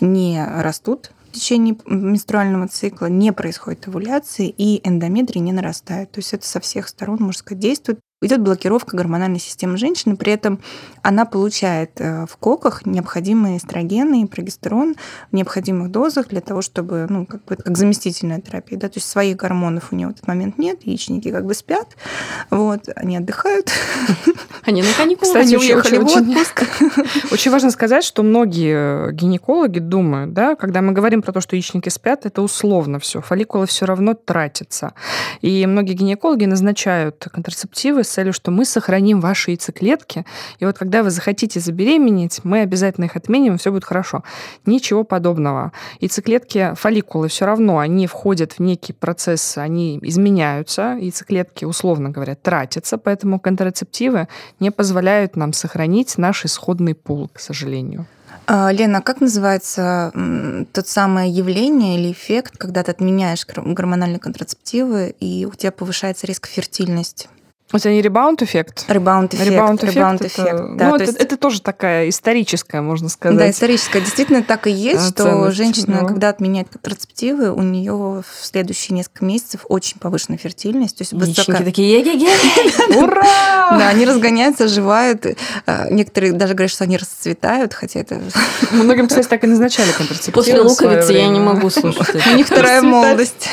не 0.00 0.44
растут 0.44 1.12
в 1.28 1.32
течение 1.32 1.76
менструального 1.86 2.68
цикла, 2.68 3.06
не 3.06 3.32
происходит 3.32 3.88
овуляции, 3.88 4.48
и 4.48 4.86
эндометрий 4.86 5.40
не 5.40 5.52
нарастает. 5.52 6.12
То 6.12 6.20
есть 6.20 6.34
это 6.34 6.46
со 6.46 6.60
всех 6.60 6.88
сторон, 6.88 7.18
можно 7.20 7.38
сказать, 7.38 7.60
действует 7.60 8.00
идет 8.22 8.40
блокировка 8.40 8.96
гормональной 8.96 9.38
системы 9.38 9.76
женщины, 9.76 10.16
при 10.16 10.32
этом 10.32 10.58
она 11.02 11.26
получает 11.26 12.00
э, 12.00 12.24
в 12.26 12.36
коках 12.38 12.86
необходимые 12.86 13.58
эстрогены 13.58 14.22
и 14.22 14.26
прогестерон 14.26 14.96
в 15.30 15.34
необходимых 15.34 15.90
дозах 15.90 16.28
для 16.28 16.40
того, 16.40 16.62
чтобы, 16.62 17.06
ну, 17.10 17.26
как 17.26 17.44
бы, 17.44 17.56
как 17.56 17.76
заместительная 17.76 18.40
терапия, 18.40 18.78
да, 18.78 18.88
то 18.88 18.96
есть 18.96 19.08
своих 19.08 19.36
гормонов 19.36 19.92
у 19.92 19.96
нее 19.96 20.08
в 20.08 20.10
этот 20.12 20.26
момент 20.26 20.56
нет, 20.56 20.82
яичники 20.84 21.30
как 21.30 21.44
бы 21.44 21.52
спят, 21.52 21.94
вот, 22.48 22.88
они 22.96 23.18
отдыхают. 23.18 23.70
Они 24.64 24.82
на 24.82 24.92
каникулы 24.96 25.28
Кстати, 25.28 25.54
уехали 25.54 25.98
в 25.98 26.06
отпуск. 26.06 26.64
Очень 27.30 27.52
важно 27.52 27.70
сказать, 27.70 28.02
что 28.02 28.24
многие 28.24 29.12
гинекологи 29.12 29.78
думают, 29.78 30.32
да, 30.32 30.56
когда 30.56 30.82
мы 30.82 30.92
говорим 30.92 31.22
про 31.22 31.32
то, 31.32 31.40
что 31.40 31.54
яичники 31.54 31.88
спят, 31.88 32.26
это 32.26 32.42
условно 32.42 32.98
все, 32.98 33.20
фолликулы 33.20 33.66
все 33.66 33.86
равно 33.86 34.14
тратятся. 34.14 34.94
И 35.40 35.64
многие 35.66 35.92
гинекологи 35.92 36.46
назначают 36.46 37.28
контрацептивы 37.32 38.02
с 38.06 38.10
целью, 38.10 38.32
что 38.32 38.50
мы 38.50 38.64
сохраним 38.64 39.20
ваши 39.20 39.50
яйцеклетки, 39.52 40.24
и 40.58 40.64
вот 40.64 40.78
когда 40.78 41.02
вы 41.02 41.10
захотите 41.10 41.60
забеременеть, 41.60 42.40
мы 42.44 42.60
обязательно 42.60 43.06
их 43.06 43.16
отменим, 43.16 43.54
и 43.54 43.58
все 43.58 43.70
будет 43.70 43.84
хорошо. 43.84 44.22
Ничего 44.64 45.04
подобного. 45.04 45.72
Яйцеклетки, 46.00 46.72
фолликулы 46.76 47.28
все 47.28 47.46
равно, 47.46 47.78
они 47.78 48.06
входят 48.06 48.54
в 48.54 48.60
некий 48.60 48.92
процесс, 48.92 49.58
они 49.58 49.98
изменяются, 50.02 50.96
яйцеклетки, 51.00 51.64
условно 51.64 52.10
говоря, 52.10 52.34
тратятся, 52.34 52.98
поэтому 52.98 53.38
контрацептивы 53.40 54.28
не 54.60 54.70
позволяют 54.70 55.36
нам 55.36 55.52
сохранить 55.52 56.18
наш 56.18 56.44
исходный 56.44 56.94
пул, 56.94 57.28
к 57.32 57.40
сожалению. 57.40 58.06
А, 58.46 58.70
Лена, 58.70 59.02
как 59.02 59.20
называется 59.20 60.12
то 60.72 60.82
самое 60.84 61.30
явление 61.30 61.98
или 61.98 62.12
эффект, 62.12 62.56
когда 62.56 62.82
ты 62.84 62.92
отменяешь 62.92 63.44
гормональные 63.46 64.20
контрацептивы, 64.20 65.14
и 65.18 65.46
у 65.46 65.54
тебя 65.54 65.72
повышается 65.72 66.26
риск 66.26 66.46
фертильности? 66.46 67.28
У 67.72 67.78
тебя 67.78 67.94
не 67.94 68.00
rebound-эффект? 68.00 68.84
Rebound-эффект. 68.86 69.50
Rebound-эффект. 69.50 69.96
Rebound-эффект 69.96 70.38
это, 70.38 70.68
да, 70.76 70.88
ну, 70.90 70.94
это, 70.94 71.04
есть... 71.04 71.18
это 71.18 71.36
тоже 71.36 71.60
такая 71.60 72.08
историческая, 72.08 72.80
можно 72.80 73.08
сказать. 73.08 73.38
Да, 73.38 73.50
историческая. 73.50 74.00
Действительно 74.00 74.44
так 74.44 74.68
и 74.68 74.70
есть, 74.70 75.08
что 75.08 75.50
женщина, 75.50 76.02
да. 76.02 76.06
когда 76.06 76.28
отменяет 76.28 76.68
контрацептивы, 76.68 77.52
у 77.52 77.62
нее 77.62 78.22
в 78.22 78.44
следующие 78.44 78.94
несколько 78.96 79.24
месяцев 79.24 79.62
очень 79.68 79.98
повышенная 79.98 80.38
фертильность. 80.38 80.98
То 80.98 81.02
есть 81.02 81.12
высока... 81.12 81.64
такие 81.64 82.00
е 82.00 82.96
Ура! 82.96 83.76
Да, 83.78 83.88
они 83.88 84.06
разгоняются, 84.06 84.64
оживают. 84.64 85.26
А, 85.66 85.88
некоторые 85.90 86.34
даже 86.34 86.54
говорят, 86.54 86.70
что 86.70 86.84
они 86.84 86.96
расцветают, 86.96 87.74
хотя 87.74 87.98
это... 87.98 88.20
Многим, 88.70 89.08
кстати, 89.08 89.26
так 89.26 89.42
и 89.42 89.48
назначали 89.48 89.90
контрацептивы. 89.90 90.34
После 90.34 90.60
луковицы 90.60 91.14
я 91.14 91.26
не 91.26 91.40
могу 91.40 91.68
слушать. 91.70 92.14
У 92.32 92.36
них 92.36 92.46
вторая 92.46 92.80
молодость. 92.80 93.48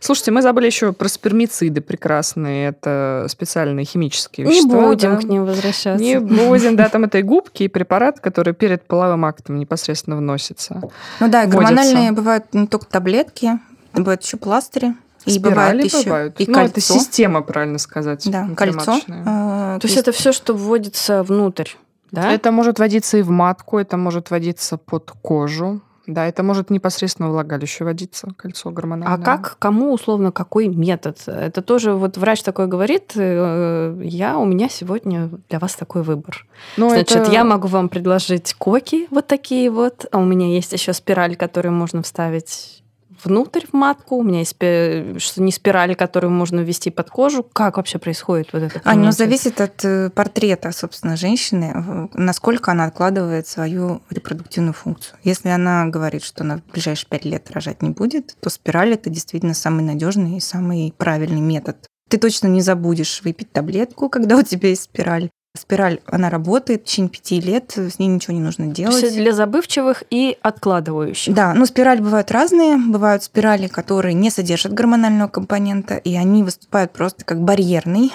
Слушайте, 0.00 0.30
мы 0.30 0.42
забыли 0.42 0.66
еще 0.66 0.92
про 0.92 1.08
спермициды 1.08 1.80
прекрасные. 1.80 2.68
Это 2.68 3.15
специальные 3.28 3.84
химические 3.84 4.46
вещества. 4.46 4.80
Не 4.80 4.86
будем 4.86 5.14
да. 5.14 5.20
к 5.20 5.24
ним 5.24 5.44
возвращаться. 5.44 6.02
Не 6.02 6.20
будем, 6.20 6.76
да, 6.76 6.88
там 6.88 7.04
это 7.04 7.18
и 7.18 7.22
губки, 7.22 7.64
и 7.64 7.68
препарат, 7.68 8.20
который 8.20 8.54
перед 8.54 8.82
половым 8.86 9.24
актом 9.24 9.58
непосредственно 9.58 10.16
вносится. 10.16 10.80
Ну 11.20 11.28
да, 11.28 11.46
гормональные 11.46 12.12
бывают 12.12 12.52
не 12.52 12.66
только 12.66 12.86
таблетки, 12.86 13.58
бывают 13.92 14.22
еще 14.22 14.36
пластыри. 14.36 14.94
И 15.24 15.30
Спирали 15.30 15.82
бывают, 15.82 16.04
бывают. 16.04 16.40
И 16.40 16.46
ну, 16.46 16.54
кольцо. 16.54 16.70
это 16.70 16.80
система, 16.80 17.42
правильно 17.42 17.78
сказать. 17.78 18.30
Да, 18.30 18.48
кольцо. 18.56 19.00
А, 19.08 19.78
то 19.80 19.86
есть 19.88 19.98
это 19.98 20.12
все, 20.12 20.30
что 20.30 20.54
вводится 20.54 21.24
внутрь, 21.24 21.70
да? 22.12 22.30
Это 22.30 22.52
может 22.52 22.78
вводиться 22.78 23.18
и 23.18 23.22
в 23.22 23.30
матку, 23.30 23.78
это 23.78 23.96
может 23.96 24.30
вводиться 24.30 24.76
под 24.76 25.10
кожу. 25.22 25.80
Да, 26.06 26.26
это 26.26 26.42
может 26.42 26.70
непосредственно 26.70 27.30
влагалище 27.30 27.84
водиться, 27.84 28.28
кольцо 28.36 28.70
гормональное. 28.70 29.16
А 29.16 29.20
как, 29.20 29.56
кому 29.58 29.92
условно, 29.92 30.30
какой 30.30 30.68
метод? 30.68 31.18
Это 31.26 31.62
тоже 31.62 31.92
вот 31.94 32.16
врач 32.16 32.42
такой 32.42 32.68
говорит, 32.68 33.12
э, 33.16 34.00
я, 34.02 34.38
у 34.38 34.44
меня 34.44 34.68
сегодня 34.68 35.30
для 35.48 35.58
вас 35.58 35.74
такой 35.74 36.02
выбор. 36.02 36.46
Но 36.76 36.86
ну, 36.86 36.90
Значит, 36.90 37.16
это... 37.16 37.32
я 37.32 37.44
могу 37.44 37.68
вам 37.68 37.88
предложить 37.88 38.54
коки 38.54 39.08
вот 39.10 39.26
такие 39.26 39.70
вот, 39.70 40.06
а 40.12 40.18
у 40.18 40.24
меня 40.24 40.46
есть 40.46 40.72
еще 40.72 40.92
спираль, 40.92 41.36
которую 41.36 41.72
можно 41.72 42.02
вставить 42.02 42.75
внутрь 43.24 43.66
в 43.66 43.72
матку, 43.74 44.16
у 44.16 44.22
меня 44.22 44.40
есть 44.40 44.56
что 44.56 45.42
не 45.42 45.52
спирали, 45.52 45.94
которую 45.94 46.30
можно 46.30 46.60
ввести 46.60 46.90
под 46.90 47.10
кожу. 47.10 47.42
Как 47.52 47.76
вообще 47.76 47.98
происходит 47.98 48.52
вот 48.52 48.62
это? 48.62 48.80
А, 48.84 48.94
ну, 48.94 49.12
зависит 49.12 49.60
от 49.60 49.84
э, 49.84 50.10
портрета, 50.10 50.72
собственно, 50.72 51.16
женщины, 51.16 52.08
насколько 52.14 52.72
она 52.72 52.84
откладывает 52.84 53.46
свою 53.46 54.02
репродуктивную 54.10 54.74
функцию. 54.74 55.18
Если 55.22 55.48
она 55.48 55.86
говорит, 55.86 56.24
что 56.24 56.44
она 56.44 56.58
в 56.58 56.72
ближайшие 56.72 57.08
пять 57.08 57.24
лет 57.24 57.50
рожать 57.50 57.82
не 57.82 57.90
будет, 57.90 58.36
то 58.40 58.50
спираль 58.50 58.92
это 58.92 59.10
действительно 59.10 59.54
самый 59.54 59.84
надежный 59.84 60.36
и 60.36 60.40
самый 60.40 60.92
правильный 60.96 61.40
метод. 61.40 61.76
Ты 62.08 62.18
точно 62.18 62.46
не 62.46 62.60
забудешь 62.60 63.22
выпить 63.22 63.52
таблетку, 63.52 64.08
когда 64.08 64.36
у 64.36 64.42
тебя 64.42 64.68
есть 64.68 64.84
спираль. 64.84 65.30
Спираль, 65.56 66.00
она 66.06 66.30
работает 66.30 66.82
в 66.82 66.84
течение 66.84 67.10
пяти 67.10 67.40
лет, 67.40 67.76
с 67.76 67.98
ней 67.98 68.08
ничего 68.08 68.34
не 68.34 68.40
нужно 68.40 68.66
делать. 68.66 68.96
Все 68.96 69.10
для 69.10 69.32
забывчивых 69.32 70.04
и 70.10 70.36
откладывающих. 70.42 71.34
Да, 71.34 71.54
но 71.54 71.66
спирали 71.66 72.00
бывают 72.00 72.30
разные. 72.30 72.76
Бывают 72.76 73.22
спирали, 73.22 73.66
которые 73.66 74.14
не 74.14 74.30
содержат 74.30 74.72
гормонального 74.72 75.28
компонента, 75.28 75.96
и 75.96 76.14
они 76.14 76.42
выступают 76.42 76.92
просто 76.92 77.24
как 77.24 77.40
барьерный, 77.40 78.12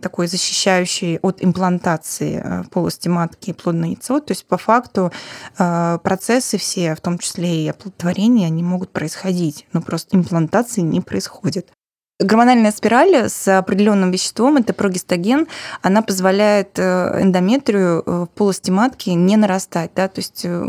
такой 0.00 0.26
защищающий 0.26 1.18
от 1.18 1.42
имплантации 1.44 2.42
э, 2.42 2.62
в 2.62 2.70
полости 2.70 3.08
матки 3.08 3.50
и 3.50 3.52
плодное 3.52 3.90
яйцо. 3.90 4.20
То 4.20 4.32
есть 4.32 4.46
по 4.46 4.58
факту 4.58 5.12
э, 5.58 5.98
процессы 6.02 6.58
все, 6.58 6.94
в 6.94 7.00
том 7.00 7.18
числе 7.18 7.64
и 7.64 7.68
оплодотворение, 7.68 8.46
они 8.46 8.62
могут 8.62 8.90
происходить, 8.90 9.66
но 9.72 9.80
просто 9.80 10.16
имплантации 10.16 10.80
не 10.80 11.00
происходит. 11.00 11.72
Гормональная 12.22 12.70
спираль 12.70 13.28
с 13.28 13.48
определенным 13.48 14.10
веществом, 14.10 14.56
это 14.56 14.72
прогестоген, 14.72 15.48
она 15.80 16.02
позволяет 16.02 16.78
э, 16.78 17.22
эндометрию 17.22 18.02
э, 18.04 18.10
в 18.24 18.26
полости 18.26 18.70
матки 18.70 19.10
не 19.10 19.36
нарастать. 19.36 19.90
Да? 19.96 20.08
То 20.08 20.20
есть, 20.20 20.42
э, 20.44 20.62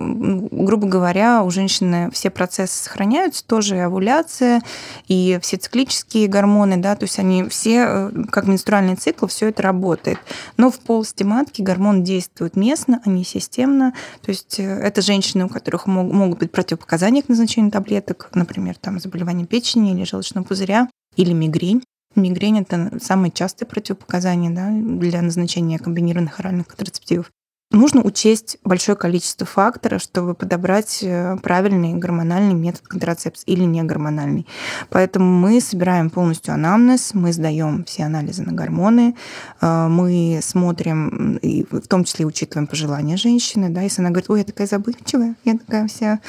грубо 0.52 0.88
говоря, 0.88 1.44
у 1.44 1.52
женщины 1.52 2.10
все 2.12 2.30
процессы 2.30 2.84
сохраняются, 2.84 3.46
тоже 3.46 3.76
и 3.76 3.80
овуляция, 3.80 4.62
и 5.08 5.38
все 5.42 5.58
циклические 5.58 6.28
гормоны, 6.28 6.78
да? 6.78 6.96
то 6.96 7.04
есть 7.04 7.20
они 7.20 7.44
все, 7.50 8.10
как 8.32 8.48
менструальный 8.48 8.96
цикл, 8.96 9.28
все 9.28 9.50
это 9.50 9.62
работает. 9.62 10.18
Но 10.58 10.72
в 10.72 10.80
полости 10.80 11.24
матки 11.24 11.62
гормон 11.62 12.04
действует 12.04 12.56
местно, 12.56 13.02
а 13.06 13.10
не 13.10 13.24
системно. 13.24 13.94
То 14.22 14.32
есть 14.32 14.60
это 14.60 15.02
женщины, 15.02 15.46
у 15.46 15.50
которых 15.50 15.86
могут 15.86 16.40
быть 16.40 16.52
противопоказания 16.52 17.22
к 17.22 17.30
назначению 17.30 17.72
таблеток, 17.72 18.30
например, 18.34 18.76
там, 18.80 19.00
заболевание 19.00 19.46
печени 19.46 19.92
или 19.92 20.04
желчного 20.04 20.46
пузыря 20.46 20.88
или 21.16 21.34
мигрень. 21.34 21.84
Мигрень– 22.16 22.60
это 22.62 23.00
самое 23.00 23.32
частое 23.32 23.68
противопоказание 23.68 24.52
да, 24.52 24.70
для 24.72 25.22
назначения 25.22 25.80
комбинированных 25.80 26.40
оральных 26.40 26.68
контрацептивов. 26.68 27.32
Нужно 27.74 28.04
учесть 28.04 28.58
большое 28.64 28.96
количество 28.96 29.48
факторов, 29.48 30.00
чтобы 30.00 30.36
подобрать 30.36 31.00
э, 31.02 31.38
правильный 31.42 31.94
гормональный 31.94 32.54
метод 32.54 32.88
контрацепции 32.88 33.52
или 33.52 33.64
не 33.64 33.82
гормональный. 33.82 34.46
Поэтому 34.90 35.26
мы 35.26 35.60
собираем 35.60 36.12
полностью 36.12 36.54
анамнез, 36.54 37.16
мы 37.16 37.34
сдаем 37.34 37.84
все 37.86 38.04
анализы 38.04 38.44
на 38.44 38.54
гормоны, 38.54 39.16
э, 39.60 39.88
мы 39.88 40.40
смотрим, 40.44 41.38
и 41.38 41.66
в 41.70 41.88
том 41.88 42.04
числе 42.04 42.26
учитываем 42.26 42.68
пожелания 42.68 43.18
женщины. 43.18 43.70
Да, 43.70 43.82
если 43.82 44.02
она 44.02 44.12
говорит, 44.12 44.30
ой, 44.30 44.40
я 44.40 44.46
такая 44.46 44.68
забывчивая, 44.68 45.36
я 45.44 45.58
такая 45.58 45.88
вся 45.88 46.20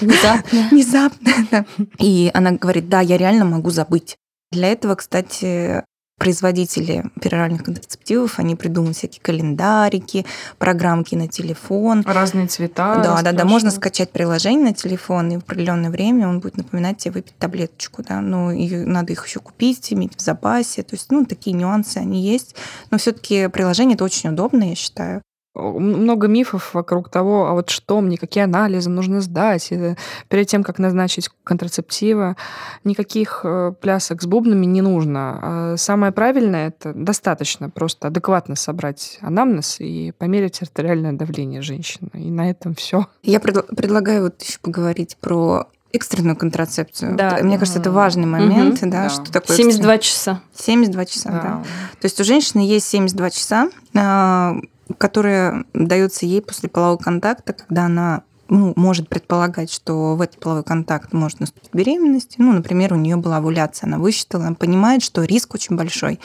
Внезапно. 0.00 0.68
Внезапно. 0.72 1.66
И 2.00 2.28
она 2.34 2.50
говорит, 2.50 2.88
да, 2.88 3.00
я 3.00 3.16
реально 3.16 3.44
могу 3.44 3.70
забыть. 3.70 4.16
Для 4.50 4.72
этого, 4.72 4.96
кстати, 4.96 5.84
производители 6.18 7.04
пероральных 7.20 7.64
контрацептивов, 7.64 8.38
они 8.38 8.56
придумывают 8.56 8.96
всякие 8.96 9.20
календарики, 9.20 10.24
программки 10.58 11.14
на 11.14 11.28
телефон. 11.28 12.02
Разные 12.06 12.46
цвета. 12.46 13.00
Да, 13.02 13.22
да, 13.22 13.32
да. 13.32 13.44
Можно 13.44 13.70
скачать 13.70 14.10
приложение 14.10 14.68
на 14.68 14.74
телефон, 14.74 15.32
и 15.32 15.36
в 15.36 15.40
определенное 15.40 15.90
время 15.90 16.28
он 16.28 16.40
будет 16.40 16.56
напоминать 16.56 16.98
тебе 16.98 17.12
выпить 17.12 17.36
таблеточку, 17.38 18.02
да. 18.02 18.20
Но 18.20 18.52
и 18.52 18.74
надо 18.76 19.12
их 19.12 19.26
еще 19.26 19.40
купить, 19.40 19.92
иметь 19.92 20.16
в 20.16 20.20
запасе. 20.20 20.82
То 20.82 20.94
есть, 20.94 21.10
ну, 21.10 21.26
такие 21.26 21.54
нюансы 21.54 21.98
они 21.98 22.22
есть. 22.22 22.54
Но 22.90 22.98
все-таки 22.98 23.48
приложение 23.48 23.94
это 23.94 24.04
очень 24.04 24.30
удобно, 24.30 24.68
я 24.68 24.74
считаю 24.74 25.22
много 25.54 26.26
мифов 26.26 26.74
вокруг 26.74 27.08
того, 27.08 27.46
а 27.46 27.52
вот 27.52 27.70
что 27.70 28.00
мне, 28.00 28.16
какие 28.16 28.44
анализы 28.44 28.90
нужно 28.90 29.20
сдать. 29.20 29.70
И 29.70 29.96
перед 30.28 30.48
тем, 30.48 30.64
как 30.64 30.78
назначить 30.78 31.28
контрацептивы, 31.44 32.36
никаких 32.82 33.40
э, 33.44 33.72
плясок 33.80 34.22
с 34.22 34.26
бубнами 34.26 34.66
не 34.66 34.82
нужно. 34.82 35.38
А 35.42 35.76
самое 35.76 36.12
правильное– 36.12 36.68
это 36.68 36.92
достаточно 36.92 37.70
просто 37.70 38.08
адекватно 38.08 38.56
собрать 38.56 39.18
анамнез 39.20 39.76
и 39.78 40.12
померить 40.18 40.60
артериальное 40.60 41.12
давление 41.12 41.62
женщины. 41.62 42.10
И 42.14 42.30
на 42.30 42.50
этом 42.50 42.74
все. 42.74 43.06
Я 43.22 43.38
пред- 43.38 43.68
предлагаю 43.68 44.24
вот 44.24 44.42
еще 44.42 44.58
поговорить 44.60 45.16
про 45.20 45.68
экстренную 45.94 46.36
контрацепцию. 46.36 47.14
Да. 47.14 47.38
Мне 47.40 47.56
кажется, 47.56 47.78
это 47.78 47.92
важный 47.92 48.26
момент, 48.26 48.82
угу. 48.82 48.90
да, 48.90 49.04
да, 49.04 49.08
что 49.08 49.32
такое 49.32 49.56
72 49.56 49.98
часа. 49.98 50.40
72 50.54 51.04
часа, 51.04 51.30
да. 51.30 51.40
да. 51.40 51.62
То 52.00 52.04
есть 52.04 52.20
у 52.20 52.24
женщины 52.24 52.60
есть 52.60 52.86
72 52.88 53.30
часа, 53.30 53.70
а, 53.94 54.56
которая 54.98 55.64
дается 55.72 56.26
ей 56.26 56.42
после 56.42 56.68
полового 56.68 56.98
контакта, 56.98 57.52
когда 57.52 57.86
она 57.86 58.22
ну, 58.48 58.72
может 58.76 59.08
предполагать, 59.08 59.70
что 59.70 60.16
в 60.16 60.20
этот 60.20 60.38
половой 60.38 60.64
контакт 60.64 61.12
может 61.12 61.40
наступить 61.40 61.70
беременность. 61.72 62.34
Ну, 62.38 62.52
например, 62.52 62.92
у 62.92 62.96
нее 62.96 63.16
была 63.16 63.38
овуляция, 63.38 63.86
она 63.86 63.98
высчитала, 63.98 64.46
она 64.46 64.54
понимает, 64.54 65.02
что 65.02 65.24
риск 65.24 65.54
очень 65.54 65.76
большой. 65.76 66.20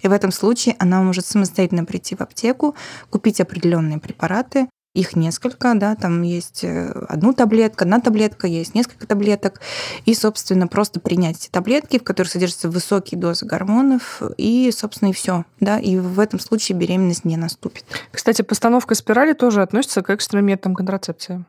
И 0.00 0.08
в 0.08 0.12
этом 0.12 0.32
случае 0.32 0.76
она 0.78 1.02
может 1.02 1.26
самостоятельно 1.26 1.84
прийти 1.84 2.14
в 2.14 2.20
аптеку, 2.20 2.74
купить 3.10 3.40
определенные 3.40 3.98
препараты, 3.98 4.68
их 4.96 5.14
несколько, 5.14 5.74
да, 5.74 5.94
там 5.94 6.22
есть 6.22 6.64
э, 6.64 6.90
одну 7.08 7.32
таблетка, 7.32 7.84
одна 7.84 8.00
таблетка, 8.00 8.46
есть 8.46 8.74
несколько 8.74 9.06
таблеток, 9.06 9.60
и, 10.06 10.14
собственно, 10.14 10.66
просто 10.66 11.00
принять 11.00 11.36
эти 11.36 11.48
таблетки, 11.50 11.98
в 11.98 12.02
которых 12.02 12.32
содержатся 12.32 12.70
высокие 12.70 13.20
дозы 13.20 13.44
гормонов, 13.46 14.22
и, 14.38 14.70
собственно, 14.72 15.10
и 15.10 15.12
все, 15.12 15.44
да, 15.60 15.78
и 15.78 15.98
в 15.98 16.18
этом 16.18 16.40
случае 16.40 16.78
беременность 16.78 17.24
не 17.24 17.36
наступит. 17.36 17.84
Кстати, 18.10 18.42
постановка 18.42 18.94
спирали 18.94 19.34
тоже 19.34 19.62
относится 19.62 20.02
к 20.02 20.10
экстренным 20.10 20.46
методам 20.46 20.74
контрацепции. 20.74 21.44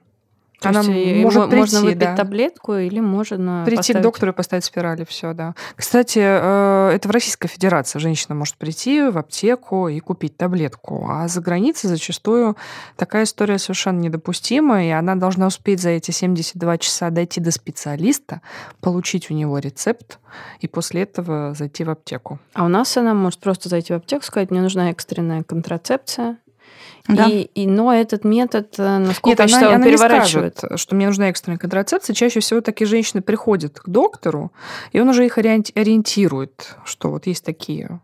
То 0.60 0.70
Она 0.70 0.82
есть, 0.82 1.22
может 1.24 1.40
мо- 1.52 1.56
можно 1.56 1.78
прийти, 1.80 1.86
выпить 1.86 2.00
да. 2.00 2.16
таблетку 2.16 2.74
или 2.74 3.00
можно 3.00 3.62
Прийти 3.64 3.78
поставить- 3.78 4.00
к 4.00 4.04
доктору 4.04 4.32
и 4.32 4.36
поставить 4.36 4.66
спирали, 4.66 5.06
все, 5.08 5.34
да. 5.34 5.54
Кстати, 5.76 6.18
э, 6.20 6.92
это 6.96 7.08
в 7.08 7.12
Российской 7.12 7.48
Федерации 7.48 8.00
женщина 8.00 8.34
может 8.34 8.56
прийти 8.56 9.04
в 9.08 9.20
аптеку 9.20 9.88
и 9.88 10.00
купить 10.00 10.36
таблетку, 10.36 11.06
а 11.08 11.28
за 11.28 11.42
границей 11.42 11.90
зачастую 11.90 12.58
такая 12.96 13.26
история 13.26 13.60
совершенно 13.60 14.00
недопустима, 14.00 14.84
и 14.84 14.90
она 14.90 15.14
должна 15.14 15.46
успеть 15.46 15.80
за 15.80 15.90
эти 15.92 16.10
72 16.10 16.80
часа 16.80 17.12
дойти 17.12 17.40
до 17.40 17.52
специалиста, 17.52 18.42
получить 18.82 19.30
у 19.30 19.36
него 19.36 19.60
рецепт 19.60 20.18
и 20.60 20.68
после 20.68 21.04
этого 21.04 21.54
зайти 21.54 21.84
в 21.84 21.92
аптеку. 21.92 22.40
А 22.54 22.66
у 22.66 22.68
нас 22.68 22.98
она 22.98 23.14
может 23.14 23.40
просто 23.42 23.70
зайти 23.70 23.94
в 23.94 23.98
аптеку, 23.98 24.24
сказать, 24.26 24.50
мне 24.50 24.62
нужна 24.62 24.90
экстренная 24.90 25.44
контрацепция. 25.44 26.38
Да. 27.08 27.26
И, 27.28 27.44
и- 27.54 27.68
но 27.68 27.94
этот 27.94 28.26
метод, 28.26 28.76
э, 28.78 28.98
насколько 28.98 29.44
Нет, 29.44 29.50
я 29.52 29.58
она, 29.58 29.68
он 29.70 29.74
она 29.76 29.86
не 29.86 29.92
переворачивает. 29.92 30.58
скажет, 30.58 30.80
что 30.80 30.96
мне 30.96 31.06
нужна 31.08 31.30
экстренная 31.30 31.58
контрацепция. 31.58 32.14
Чаще 32.14 32.40
всего 32.42 32.62
такие 32.62 32.88
женщины 32.88 33.22
приходят 33.22 33.80
к 33.80 33.88
доктору, 33.88 34.52
и 34.92 35.00
он 35.00 35.08
уже 35.10 35.26
их 35.26 35.38
ориенти- 35.38 35.72
ориентирует, 35.80 36.76
что 36.86 37.10
вот 37.10 37.26
есть 37.28 37.46
такие 37.46 38.00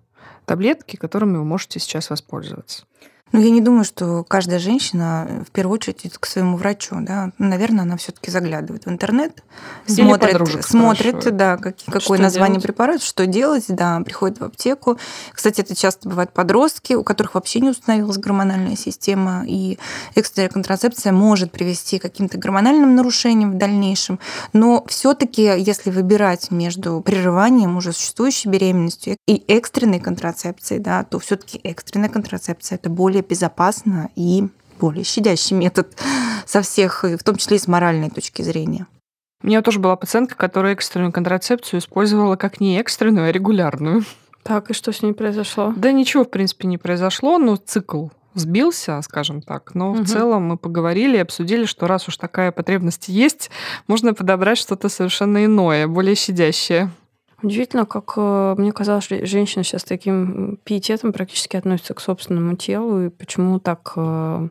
таблетки, 0.46 0.96
которыми 0.96 1.38
вы 1.38 1.44
можете 1.44 1.80
сейчас 1.80 2.10
воспользоваться. 2.10 2.86
Но 3.34 3.40
я 3.40 3.50
не 3.50 3.62
думаю, 3.62 3.84
что 3.84 4.24
каждая 4.24 4.60
женщина 4.60 5.26
э, 5.28 5.44
в 5.44 5.50
первую 5.52 5.74
очередь 5.74 6.02
идет 6.06 6.20
к 6.20 6.26
своему 6.28 6.56
врачу. 6.56 6.96
Да? 7.02 7.32
Наверное, 7.40 7.82
она 7.82 7.98
все-таки 7.98 8.30
заглядывает 8.30 8.86
в 8.86 8.90
интернет, 8.90 9.44
Или 9.88 9.96
смотрит, 9.96 10.32
подружек 10.34 10.64
смотрит 10.64 11.36
да, 11.36 11.58
как- 11.58 11.76
какое 11.88 12.00
Что 12.00 12.18
название 12.18 12.60
делать? 12.60 12.64
препарата, 12.64 13.04
что 13.04 13.26
делать, 13.26 13.66
да, 13.70 14.00
приходит 14.02 14.40
в 14.40 14.44
аптеку. 14.44 15.00
Кстати, 15.34 15.62
это 15.62 15.76
часто 15.76 16.08
бывают 16.08 16.32
подростки, 16.32 16.94
у 16.94 17.04
которых 17.04 17.34
вообще 17.34 17.60
не 17.60 17.70
установилась 17.72 18.20
гормональная 18.20 18.76
система, 18.76 19.44
и 19.48 19.80
экстренная 20.14 20.50
контрацепция 20.50 21.12
может 21.12 21.52
привести 21.52 21.98
к 21.98 22.04
каким-то 22.04 22.38
гормональным 22.38 22.94
нарушениям 22.94 23.54
в 23.54 23.58
дальнейшем. 23.58 24.20
Но 24.54 24.86
все-таки, 24.88 25.42
если 25.42 25.90
выбирать 25.90 26.52
между 26.52 27.02
прерыванием 27.02 27.78
уже 27.78 27.94
существующей 27.94 28.50
беременностью 28.50 29.18
и 29.28 29.44
экстренной 29.48 30.00
контрацепцией, 30.00 30.80
да, 30.80 31.04
то 31.04 31.18
все-таки 31.18 31.60
экстренная 31.64 32.10
контрацепция 32.10 32.76
это 32.76 32.92
более 32.92 33.23
безопасно 33.28 34.10
и 34.16 34.48
более 34.80 35.04
щадящий 35.04 35.56
метод 35.56 35.96
со 36.46 36.62
всех, 36.62 37.04
в 37.04 37.24
том 37.24 37.36
числе 37.38 37.58
и 37.58 37.60
с 37.60 37.68
моральной 37.68 38.10
точки 38.10 38.42
зрения. 38.42 38.88
У 39.42 39.48
меня 39.48 39.62
тоже 39.62 39.80
была 39.80 39.96
пациентка, 39.98 40.36
которая 40.36 40.74
экстренную 40.74 41.12
контрацепцию 41.12 41.80
использовала 41.82 42.38
как 42.38 42.62
не 42.62 42.80
экстренную, 42.80 43.28
а 43.28 43.32
регулярную. 43.32 44.04
Так, 44.44 44.70
и 44.70 44.74
что 44.74 44.92
с 44.92 45.02
ней 45.02 45.14
произошло? 45.14 45.74
Да 45.76 45.92
ничего, 45.92 46.24
в 46.24 46.30
принципе, 46.30 46.68
не 46.68 46.78
произошло, 46.78 47.38
но 47.38 47.56
цикл 47.58 48.08
сбился, 48.36 49.02
скажем 49.02 49.42
так. 49.42 49.76
Но 49.76 49.94
Мгм. 49.94 50.04
в 50.04 50.08
целом 50.10 50.44
мы 50.44 50.58
поговорили 50.58 51.18
и 51.18 51.22
обсудили, 51.22 51.66
что 51.66 51.88
раз 51.88 52.08
уж 52.08 52.18
такая 52.18 52.52
потребность 52.52 53.08
есть, 53.08 53.52
можно 53.88 54.14
подобрать 54.14 54.58
что-то 54.58 54.90
совершенно 54.90 55.46
иное, 55.46 55.88
более 55.88 56.16
щадящее. 56.16 56.90
Удивительно, 57.44 57.86
как 57.86 58.14
э, 58.16 58.56
мне 58.58 58.72
казалось, 58.72 59.04
что 59.04 59.26
женщина 59.26 59.66
сейчас 59.66 59.84
таким 59.84 60.58
пиететом 60.64 61.12
практически 61.12 61.58
относится 61.58 61.94
к 61.94 62.00
собственному 62.00 62.56
телу, 62.56 63.02
и 63.02 63.10
почему 63.10 63.60
так 63.60 63.92
э, 63.98 64.48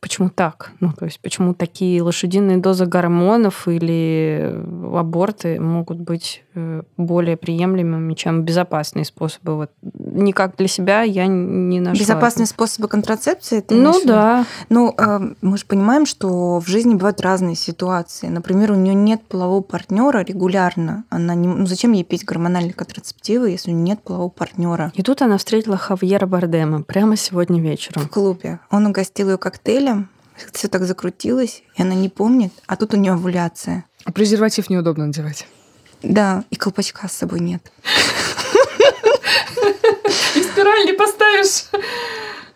почему 0.00 0.30
так? 0.30 0.72
Ну, 0.80 0.92
то 0.92 1.04
есть 1.04 1.20
почему 1.20 1.54
такие 1.54 2.02
лошадиные 2.02 2.56
дозы 2.56 2.86
гормонов 2.86 3.68
или 3.68 4.54
аборты 4.94 5.60
могут 5.60 5.98
быть 5.98 6.42
э, 6.54 6.82
более 6.96 7.36
приемлемыми, 7.36 8.14
чем 8.14 8.42
безопасные 8.42 9.04
способы? 9.04 9.56
Вот 9.56 9.70
никак 9.82 10.56
для 10.56 10.68
себя 10.68 11.02
я 11.02 11.26
не 11.26 11.80
нашла. 11.80 12.00
Безопасные 12.00 12.44
это. 12.44 12.52
способы 12.52 12.88
контрацепции? 12.88 13.60
ты 13.60 13.74
Ну 13.74 14.00
да. 14.04 14.46
Ну, 14.68 14.94
э, 14.96 15.20
мы 15.40 15.58
же 15.58 15.66
понимаем, 15.66 16.06
что 16.06 16.60
в 16.60 16.66
жизни 16.66 16.94
бывают 16.94 17.20
разные 17.20 17.54
ситуации. 17.54 18.28
Например, 18.28 18.72
у 18.72 18.76
нее 18.76 18.94
нет 18.94 19.22
полового 19.22 19.62
партнера 19.62 20.24
регулярно. 20.24 21.04
Она 21.10 21.34
не, 21.34 21.46
ну, 21.48 21.66
зачем 21.66 21.92
ей 21.92 22.04
пить 22.04 22.24
гормональные 22.24 22.72
контрацептивы, 22.72 23.50
если 23.50 23.70
у 23.70 23.74
нее 23.74 23.84
нет 23.84 24.02
полового 24.02 24.30
партнера? 24.30 24.92
И 24.94 25.02
тут 25.02 25.22
она 25.22 25.38
встретила 25.38 25.76
Хавьера 25.76 26.26
Бардема 26.26 26.82
прямо 26.82 27.16
сегодня 27.16 27.60
вечером. 27.60 28.02
В 28.02 28.08
клубе. 28.08 28.60
Он 28.70 28.86
угостил 28.86 29.30
ее 29.30 29.38
коктейлем, 29.38 29.89
все 30.52 30.68
так 30.68 30.84
закрутилось, 30.84 31.62
и 31.76 31.82
она 31.82 31.94
не 31.94 32.08
помнит, 32.08 32.52
а 32.66 32.76
тут 32.76 32.94
у 32.94 32.96
нее 32.96 33.12
овуляция. 33.12 33.84
А 34.04 34.12
презерватив 34.12 34.70
неудобно 34.70 35.06
надевать. 35.06 35.46
Да, 36.02 36.44
и 36.50 36.56
колпачка 36.56 37.08
с 37.08 37.12
собой 37.12 37.40
нет. 37.40 37.70
И 40.34 40.42
спираль 40.42 40.86
не 40.86 40.92
поставишь. 40.92 41.64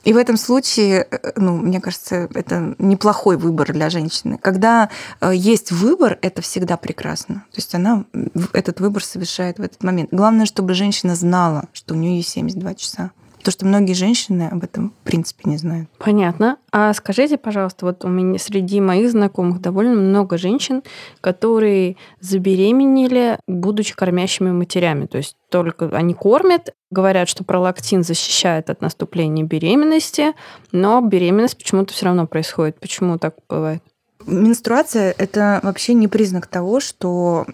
И 0.05 0.13
в 0.13 0.17
этом 0.19 0.37
случае, 0.37 1.07
э, 1.11 1.33
ну, 1.37 1.57
мне 1.57 1.81
кажется, 1.81 2.29
это 2.35 2.75
неплохой 2.79 3.37
выбор 3.39 3.73
для 3.73 3.89
женщины. 3.89 4.39
Когда 4.41 4.91
э, 5.21 5.33
есть 5.35 5.73
выбор, 5.73 6.19
это 6.21 6.43
всегда 6.43 6.77
прекрасно. 6.77 7.47
То 7.51 7.57
есть 7.57 7.75
она 7.75 8.05
этот 8.53 8.81
выбор 8.81 9.03
совершает 9.03 9.59
в 9.59 9.63
этот 9.63 9.83
момент. 9.83 10.11
Главное, 10.13 10.45
чтобы 10.45 10.75
женщина 10.75 11.15
знала, 11.15 11.69
что 11.73 11.95
у 11.95 11.97
нее 11.97 12.19
есть 12.19 12.29
72 12.31 12.75
часа. 12.75 13.13
Потому 13.45 13.53
что 13.53 13.67
многие 13.67 13.93
женщины 13.93 14.49
об 14.51 14.65
этом 14.65 14.95
в 15.03 15.05
принципе 15.05 15.51
не 15.51 15.59
знают. 15.59 15.91
Понятно. 15.99 16.57
А 16.73 16.95
скажите, 16.95 17.37
пожалуйста, 17.37 17.85
вот 17.85 18.03
у 18.03 18.09
меня 18.09 18.39
среди 18.39 18.81
моих 18.81 19.11
знакомых 19.11 19.61
довольно 19.61 19.95
много 19.95 20.39
женщин, 20.39 20.83
которые 21.21 21.99
забеременели, 22.21 23.39
будучи 23.47 23.95
кормящими 23.95 24.51
матерями. 24.51 25.05
То 25.05 25.19
есть 25.19 25.37
только 25.51 25.91
они 25.93 26.15
кормят, 26.15 26.75
говорят, 26.91 27.29
что 27.29 27.45
пролактин 27.45 28.03
защищает 28.03 28.71
от 28.71 28.81
наступления 28.81 29.45
беременности, 29.45 30.33
но 30.73 31.03
беременность 31.03 31.59
почему-то 31.59 31.93
все 31.93 32.07
равно 32.07 32.27
происходит. 32.27 32.81
Почему 32.81 33.19
так 33.19 33.35
бывает? 33.47 33.83
Менструация– 34.27 35.15
это 35.19 35.61
вообще 35.63 35.93
не 35.95 36.09
признак 36.09 36.47
того, 36.47 36.81
что 36.81 37.47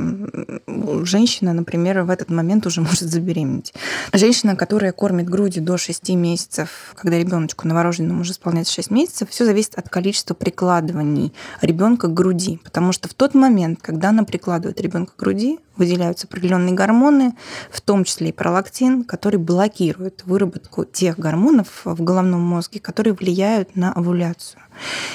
женщина, 1.02 1.52
например, 1.52 2.02
в 2.02 2.10
этот 2.10 2.30
момент 2.30 2.66
уже 2.66 2.80
может 2.80 3.02
забеременеть. 3.02 3.74
Женщина, 4.12 4.56
которая 4.56 4.92
кормит 4.92 5.28
грудью 5.28 5.62
до 5.62 5.76
6 5.76 6.10
месяцев, 6.10 6.94
когда 6.94 7.18
ребеночку 7.18 7.66
новорожденному 7.66 8.20
уже 8.20 8.32
исполняется 8.32 8.74
6 8.74 8.90
месяцев, 8.90 9.30
все 9.30 9.44
зависит 9.44 9.74
от 9.76 9.88
количества 9.88 10.34
прикладываний 10.34 11.32
ребенка 11.60 12.08
к 12.08 12.14
груди. 12.14 12.60
Потому 12.62 12.92
что 12.92 13.08
в 13.08 13.14
тот 13.14 13.34
момент, 13.34 13.80
когда 13.82 14.10
она 14.10 14.24
прикладывает 14.24 14.80
ребенка 14.80 15.12
к 15.14 15.18
груди, 15.18 15.58
выделяются 15.76 16.26
определенные 16.26 16.74
гормоны, 16.74 17.34
в 17.70 17.80
том 17.80 18.04
числе 18.04 18.28
и 18.28 18.32
пролактин, 18.32 19.02
который 19.02 19.38
блокирует 19.38 20.24
выработку 20.26 20.84
тех 20.84 21.18
гормонов 21.18 21.82
в 21.84 22.02
головном 22.02 22.42
мозге, 22.42 22.80
которые 22.80 23.14
влияют 23.14 23.76
на 23.76 23.92
овуляцию. 23.92 24.60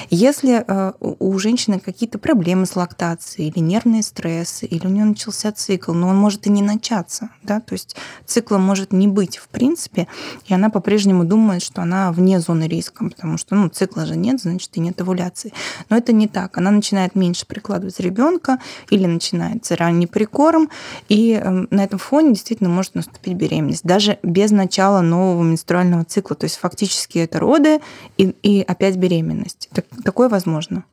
Если 0.10 0.64
э, 0.66 0.94
у 1.00 1.40
женщины 1.40 1.80
какие-то 1.80 2.18
проблемы 2.18 2.66
с 2.66 2.76
лактацией 2.76 3.50
или 3.50 3.60
нервные 3.60 4.04
стрессы, 4.04 4.66
или 4.66 4.86
у 4.86 4.90
нее 4.90 5.06
начался 5.06 5.52
цикл, 5.52 5.94
но 5.94 6.08
он 6.10 6.18
может 6.18 6.48
и 6.48 6.50
не 6.50 6.62
начаться, 6.62 7.30
да, 7.44 7.60
то 7.60 7.74
есть 7.74 7.96
цикла 8.26 8.58
может 8.58 8.92
не 8.94 9.08
быть 9.08 9.38
в 9.38 9.48
принципе, 9.48 10.08
и 10.46 10.54
она 10.54 10.70
по-прежнему 10.70 11.24
думает, 11.24 11.62
что 11.62 11.82
она 11.82 12.12
вне 12.12 12.40
зоны 12.40 12.68
риска, 12.68 13.06
потому 13.06 13.38
что 13.38 13.56
ну, 13.56 13.70
цикла 13.70 14.06
же 14.06 14.16
нет, 14.16 14.42
значит 14.42 14.70
и 14.74 14.80
нет 14.80 15.00
овуляции. 15.02 15.54
Но 15.90 15.98
это 15.98 16.14
не 16.14 16.28
так. 16.28 16.58
Она 16.58 16.72
начинает 16.72 17.16
меньше 17.16 17.46
прикладывать 17.46 18.00
ребенка 18.00 18.60
или 18.90 19.06
начинается 19.06 19.76
ранний 19.76 20.08
прикорм, 20.08 20.70
и 21.10 21.40
э, 21.42 21.66
на 21.70 21.84
этом 21.84 22.00
фоне 22.00 22.30
действительно 22.30 22.70
может 22.70 22.96
наступить 22.96 23.34
беременность, 23.34 23.84
даже 23.84 24.20
без 24.24 24.52
начала 24.52 25.02
нового 25.02 25.44
менструального 25.44 26.04
цикла. 26.04 26.36
То 26.36 26.46
есть 26.46 26.58
фактически 26.58 27.20
это 27.20 27.40
роды 27.40 27.80
и, 28.18 28.36
и 28.44 28.62
опять 28.62 28.98
беременность. 28.98 29.55
Так- 29.72 29.86
такое 30.04 30.30
возможно. 30.30 30.86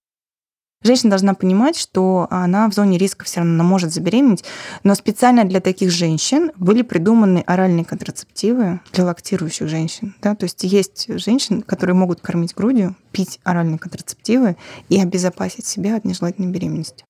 Женщина 0.84 1.10
должна 1.10 1.34
понимать, 1.34 1.76
что 1.76 2.26
она 2.30 2.68
в 2.68 2.74
зоне 2.74 2.98
риска 2.98 3.24
все 3.24 3.40
равно 3.40 3.62
может 3.62 3.92
забеременеть, 3.92 4.44
но 4.82 4.94
специально 4.96 5.44
для 5.44 5.60
таких 5.60 5.92
женщин 5.92 6.50
были 6.56 6.82
придуманы 6.82 7.44
оральные 7.46 7.84
контрацептивы 7.84 8.80
для 8.92 9.04
лактирующих 9.04 9.68
женщин. 9.68 10.14
Да? 10.20 10.34
То 10.34 10.44
есть 10.44 10.64
есть 10.64 11.06
женщины, 11.20 11.62
которые 11.62 11.94
могут 11.94 12.20
кормить 12.20 12.54
грудью, 12.54 12.96
пить 13.12 13.38
оральные 13.44 13.78
контрацептивы 13.78 14.56
и 14.88 15.00
обезопасить 15.00 15.66
себя 15.66 15.96
от 15.96 16.04
нежелательной 16.04 16.50
беременности. 16.50 17.04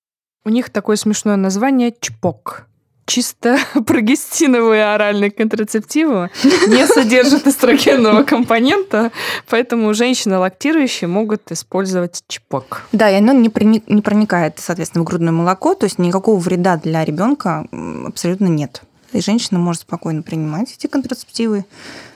У 0.44 0.50
них 0.50 0.70
такое 0.70 0.96
смешное 0.96 1.36
название 1.36 1.94
ЧПОК. 1.98 2.68
Чисто 3.04 3.58
прогестиновые 3.86 4.94
оральные 4.94 5.30
контрацептивы 5.30 6.30
не 6.68 6.86
содержат 6.86 7.46
эстрогенного 7.46 8.22
компонента, 8.24 9.10
поэтому 9.48 9.92
женщины 9.92 10.38
лактирующие 10.38 11.08
могут 11.08 11.50
использовать 11.50 12.22
ЧПОК. 12.28 12.82
Да, 12.92 13.10
и 13.10 13.16
оно 13.16 13.32
не, 13.32 13.48
проник- 13.48 13.84
не 13.86 14.02
проникает, 14.02 14.58
соответственно, 14.58 15.02
в 15.02 15.06
грудное 15.06 15.32
молоко, 15.32 15.74
то 15.74 15.84
есть 15.84 15.98
никакого 15.98 16.38
вреда 16.38 16.76
для 16.76 17.04
ребенка 17.04 17.66
абсолютно 18.06 18.46
нет. 18.46 18.82
И 19.12 19.20
женщина 19.20 19.58
может 19.58 19.82
спокойно 19.82 20.22
принимать 20.22 20.72
эти 20.72 20.86
контрацептивы. 20.86 21.64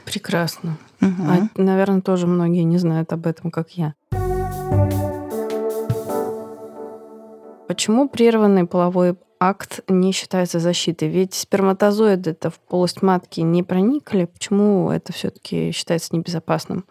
Прекрасно. 0.04 0.78
Мгм. 1.00 1.50
А, 1.56 1.60
наверное, 1.60 2.00
тоже 2.00 2.26
многие 2.26 2.62
не 2.62 2.78
знают 2.78 3.12
об 3.12 3.26
этом, 3.26 3.50
как 3.50 3.70
я. 3.72 3.94
Почему 7.68 8.08
прерванный 8.08 8.64
половой 8.64 9.16
акт 9.38 9.80
не 9.88 10.12
считается 10.12 10.58
защитой? 10.60 11.08
Ведь 11.08 11.34
сперматозоиды 11.34 12.30
это 12.30 12.50
в 12.50 12.58
полость 12.58 13.02
матки 13.02 13.40
не 13.40 13.62
проникли. 13.62 14.24
Почему 14.24 14.90
это 14.90 15.12
все-таки 15.12 15.72
считается 15.72 16.14
небезопасным? 16.14 16.84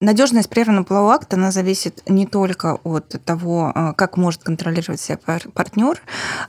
Надежность 0.00 0.48
прерванного 0.48 0.84
полового 0.84 1.14
акта, 1.14 1.34
она 1.34 1.50
зависит 1.50 2.08
не 2.08 2.24
только 2.24 2.78
от 2.84 3.16
того, 3.24 3.72
а, 3.74 3.94
как 3.94 4.16
может 4.16 4.44
контролировать 4.44 5.00
себя 5.00 5.18
партнер, 5.52 6.00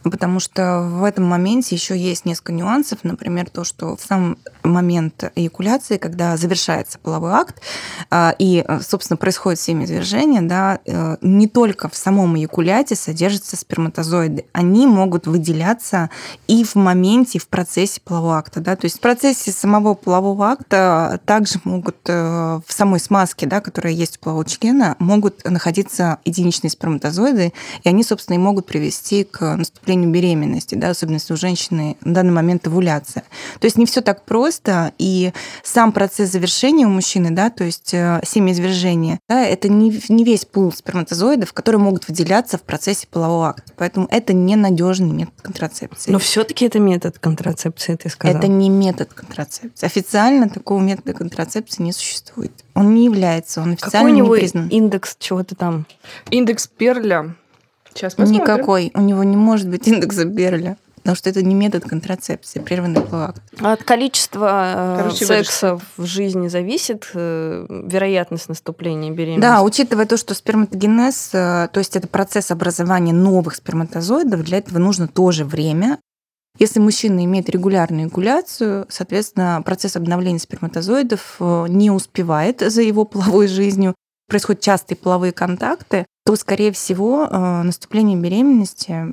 потому 0.04 0.40
что 0.40 0.82
в 0.84 1.04
этом 1.04 1.24
моменте 1.24 1.74
еще 1.74 1.98
есть 1.98 2.26
несколько 2.26 2.54
нюансов. 2.54 3.00
Например, 3.02 3.50
то, 3.50 3.64
что 3.64 3.96
в 3.96 4.02
сам 4.02 4.38
момент 4.62 5.32
эякуляции, 5.34 5.98
когда 5.98 6.38
завершается 6.38 7.00
половой 7.00 7.32
акт, 7.32 7.60
а, 8.12 8.36
и, 8.38 8.64
собственно, 8.88 9.18
происходит 9.18 9.60
семяизвержение, 9.60 10.42
да, 10.42 10.78
э, 10.86 11.18
не 11.22 11.48
только 11.48 11.90
в 11.90 11.96
самом 11.96 12.38
эякуляте 12.38 12.96
содержатся 12.96 13.58
сперматозоиды. 13.58 14.46
Они 14.54 14.86
могут 14.86 15.26
выделяться 15.26 16.12
и 16.48 16.64
в 16.64 16.76
моменте, 16.76 17.40
и 17.40 17.42
в 17.42 17.48
процессе 17.48 18.00
полового 18.00 18.38
акта. 18.38 18.62
Да? 18.62 18.76
То 18.76 18.86
есть 18.86 18.98
в 18.98 19.00
процессе 19.00 19.52
самого 19.52 19.96
полового 19.96 20.52
акта 20.52 21.20
также 21.26 21.60
могут 21.64 21.98
э, 22.06 22.60
в 22.64 22.72
самой 22.72 23.00
смазке 23.00 23.39
клетки, 23.40 23.46
да, 23.46 23.62
которые 23.62 23.96
есть 23.96 24.18
у 24.18 24.20
полового 24.20 24.46
члена, 24.46 24.96
могут 25.00 25.44
находиться 25.46 26.20
единичные 26.26 26.72
сперматозоиды, 26.72 27.54
и 27.84 27.90
они, 27.90 28.04
собственно, 28.04 28.36
и 28.36 28.40
могут 28.40 28.66
привести 28.66 29.24
к 29.24 29.56
наступлению 29.56 30.10
беременности, 30.10 30.76
да, 30.76 30.90
особенно 30.90 31.16
если 31.16 31.34
у 31.34 31.38
женщины 31.38 31.98
на 32.02 32.14
данный 32.14 32.34
момент 32.34 32.68
овуляция. 32.68 33.24
То 33.60 33.66
есть 33.66 33.78
не 33.78 33.86
все 33.86 34.02
так 34.02 34.26
просто, 34.26 34.92
и 34.98 35.32
сам 35.64 35.92
процесс 35.92 36.32
завершения 36.32 36.86
у 36.86 36.90
мужчины, 36.90 37.32
да, 37.32 37.50
то 37.50 37.64
есть 37.64 37.94
э, 37.94 38.22
семяизвержение, 38.26 39.20
да, 39.30 39.42
это 39.42 39.70
не, 39.70 40.02
не 40.10 40.24
весь 40.24 40.46
пул 40.46 40.72
сперматозоидов, 40.72 41.54
которые 41.54 41.82
могут 41.82 42.08
выделяться 42.08 42.58
в 42.58 42.62
процессе 42.62 43.08
полового 43.08 43.50
акта. 43.50 43.72
Поэтому 43.78 44.08
это 44.12 44.34
ненадежный 44.34 45.12
метод 45.12 45.42
контрацепции. 45.42 46.12
Но 46.12 46.20
все-таки 46.20 46.66
это 46.66 46.80
метод 46.80 47.20
контрацепции, 47.20 47.96
ты 47.96 48.10
сказала. 48.10 48.38
Это 48.38 48.48
не 48.48 48.70
метод 48.70 49.14
контрацепции. 49.14 49.86
Официально 49.86 50.50
такого 50.50 50.80
метода 50.82 51.14
контрацепции 51.14 51.84
не 51.84 51.94
существует. 51.94 52.52
Он 52.80 52.94
не 52.94 53.06
является, 53.06 53.62
он 53.62 53.74
официально 53.74 54.10
Какой 54.10 54.12
у 54.12 54.16
него 54.16 54.36
не 54.36 54.40
признан. 54.40 54.68
индекс 54.70 55.18
чего-то 55.20 55.54
там? 55.54 55.86
Индекс 56.32 56.68
Перля. 56.68 57.36
Сейчас 57.94 58.16
посмотрим. 58.16 58.42
Никакой. 58.42 58.92
У 58.94 59.02
него 59.02 59.24
не 59.26 59.36
может 59.36 59.68
быть 59.68 59.86
индекса 59.86 60.26
Перля. 60.26 60.78
Потому 60.96 61.16
что 61.16 61.30
это 61.30 61.42
не 61.44 61.56
метод 61.56 61.86
контрацепции, 61.86 62.60
прерванный 62.60 63.02
половой 63.02 63.34
От 63.62 63.84
количества 63.84 64.74
э, 64.76 64.98
Короче, 65.00 65.26
секса 65.26 65.80
в 65.98 66.06
жизни 66.06 66.50
зависит 66.50 67.10
э, 67.14 67.66
вероятность 67.70 68.50
наступления 68.50 69.10
беременности? 69.10 69.42
Да, 69.42 69.62
учитывая 69.64 70.06
то, 70.06 70.18
что 70.18 70.34
сперматогенез, 70.34 71.30
э, 71.34 71.70
то 71.72 71.80
есть 71.80 71.96
это 71.96 72.08
процесс 72.08 72.52
образования 72.52 73.14
новых 73.14 73.56
сперматозоидов, 73.56 74.44
для 74.44 74.58
этого 74.58 74.78
нужно 74.78 75.08
тоже 75.08 75.46
время. 75.46 76.00
Если 76.60 76.80
мужчина 76.82 77.24
имеет 77.24 77.50
регулярную 77.50 78.08
эякуляцию, 78.08 78.86
соответственно, 78.90 79.62
процесс 79.66 79.96
обновления 79.96 80.40
сперматозоидов 80.40 81.38
э, 81.40 81.66
не 81.70 81.90
успевает 81.90 82.60
за 82.60 82.82
его 82.82 83.06
половой 83.06 83.48
жизнью, 83.48 83.96
происходят 84.28 84.62
частые 84.62 84.98
половые 84.98 85.32
контакты, 85.32 86.06
то, 86.26 86.36
скорее 86.36 86.74
всего, 86.74 87.26
э, 87.26 87.64
наступление 87.64 88.18
беременности 88.18 89.06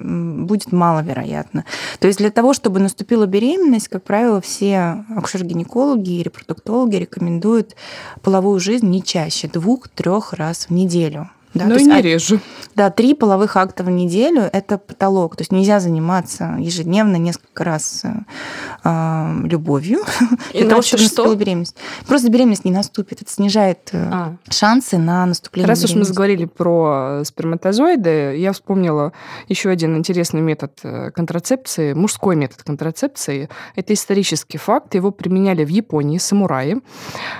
будет 0.44 0.72
маловероятно. 0.72 1.64
То 2.00 2.09
есть 2.09 2.18
для 2.18 2.32
того, 2.32 2.52
чтобы 2.52 2.80
наступила 2.80 3.26
беременность, 3.26 3.88
как 3.88 4.02
правило, 4.02 4.40
все 4.40 5.04
акушер-гинекологи 5.16 6.11
и 6.11 6.22
репродуктологи 6.24 6.96
рекомендуют 6.96 7.76
половую 8.22 8.59
жизнь 8.59 8.88
не 8.88 9.04
чаще 9.04 9.46
двух-трех 9.46 10.32
раз 10.32 10.66
в 10.66 10.70
неделю. 10.72 11.30
Да, 11.59 11.66
Но 11.66 11.77
и 11.77 11.85
не 11.85 12.03
реже. 12.03 12.40
Да, 12.75 12.90
три 12.90 13.14
половых 13.14 13.57
акта 13.57 13.85
в 13.85 13.90
неделю– 13.90 14.42
это 14.53 14.79
потолок. 14.79 15.37
То 15.37 15.42
есть 15.42 15.53
нельзя 15.53 15.81
заниматься 15.81 16.57
ежедневно 16.59 17.16
несколько 17.16 17.64
раз 17.64 18.03
э, 18.85 19.33
любовью 19.45 20.01
для 20.53 20.61
Иначе 20.61 20.69
того, 20.69 20.83
чтобы 20.83 21.03
что? 21.03 21.09
наступила 21.09 21.35
беременность. 21.35 21.77
Просто 22.07 22.31
беременность 22.31 22.64
не 22.64 22.71
наступит. 22.71 23.23
Это 23.23 23.31
снижает 23.33 23.88
э, 23.92 24.09
а. 24.12 24.37
шансы 24.51 24.99
на 24.99 25.25
наступление 25.25 25.69
Раз 25.69 25.85
уж 25.85 25.95
мы 25.95 26.05
заговорили 26.05 26.45
про 26.45 27.23
сперматозоиды, 27.25 28.37
я 28.37 28.53
вспомнила 28.53 29.12
еще 29.49 29.71
один 29.71 29.97
интересный 29.97 30.42
метод 30.42 30.79
э, 30.83 31.11
контрацепции, 31.12 31.95
мужской 31.95 32.37
метод 32.37 32.62
контрацепции. 32.62 33.49
Это 33.75 33.95
исторический 33.95 34.59
факт. 34.59 34.95
Его 34.95 35.11
применяли 35.12 35.64
в 35.64 35.69
Японии 35.69 36.19
самураи. 36.19 36.77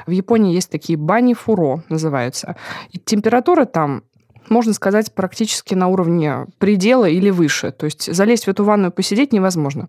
В 0.07 0.11
Японии 0.11 0.55
есть 0.55 0.71
такие 0.71 0.97
бани 0.97 1.35
фуро, 1.35 1.83
называются. 1.89 2.57
И 2.91 2.99
температура 2.99 3.67
там 3.67 4.03
можно 4.49 4.73
сказать, 4.73 5.13
практически 5.13 5.75
на 5.75 5.89
уровне 5.89 6.47
предела 6.59 7.07
или 7.09 7.31
выше. 7.31 7.73
То 7.73 7.87
есть 7.87 8.13
залезть 8.13 8.47
в 8.47 8.49
эту 8.49 8.65
ванную 8.65 8.93
посидеть 8.93 9.33
невозможно. 9.33 9.89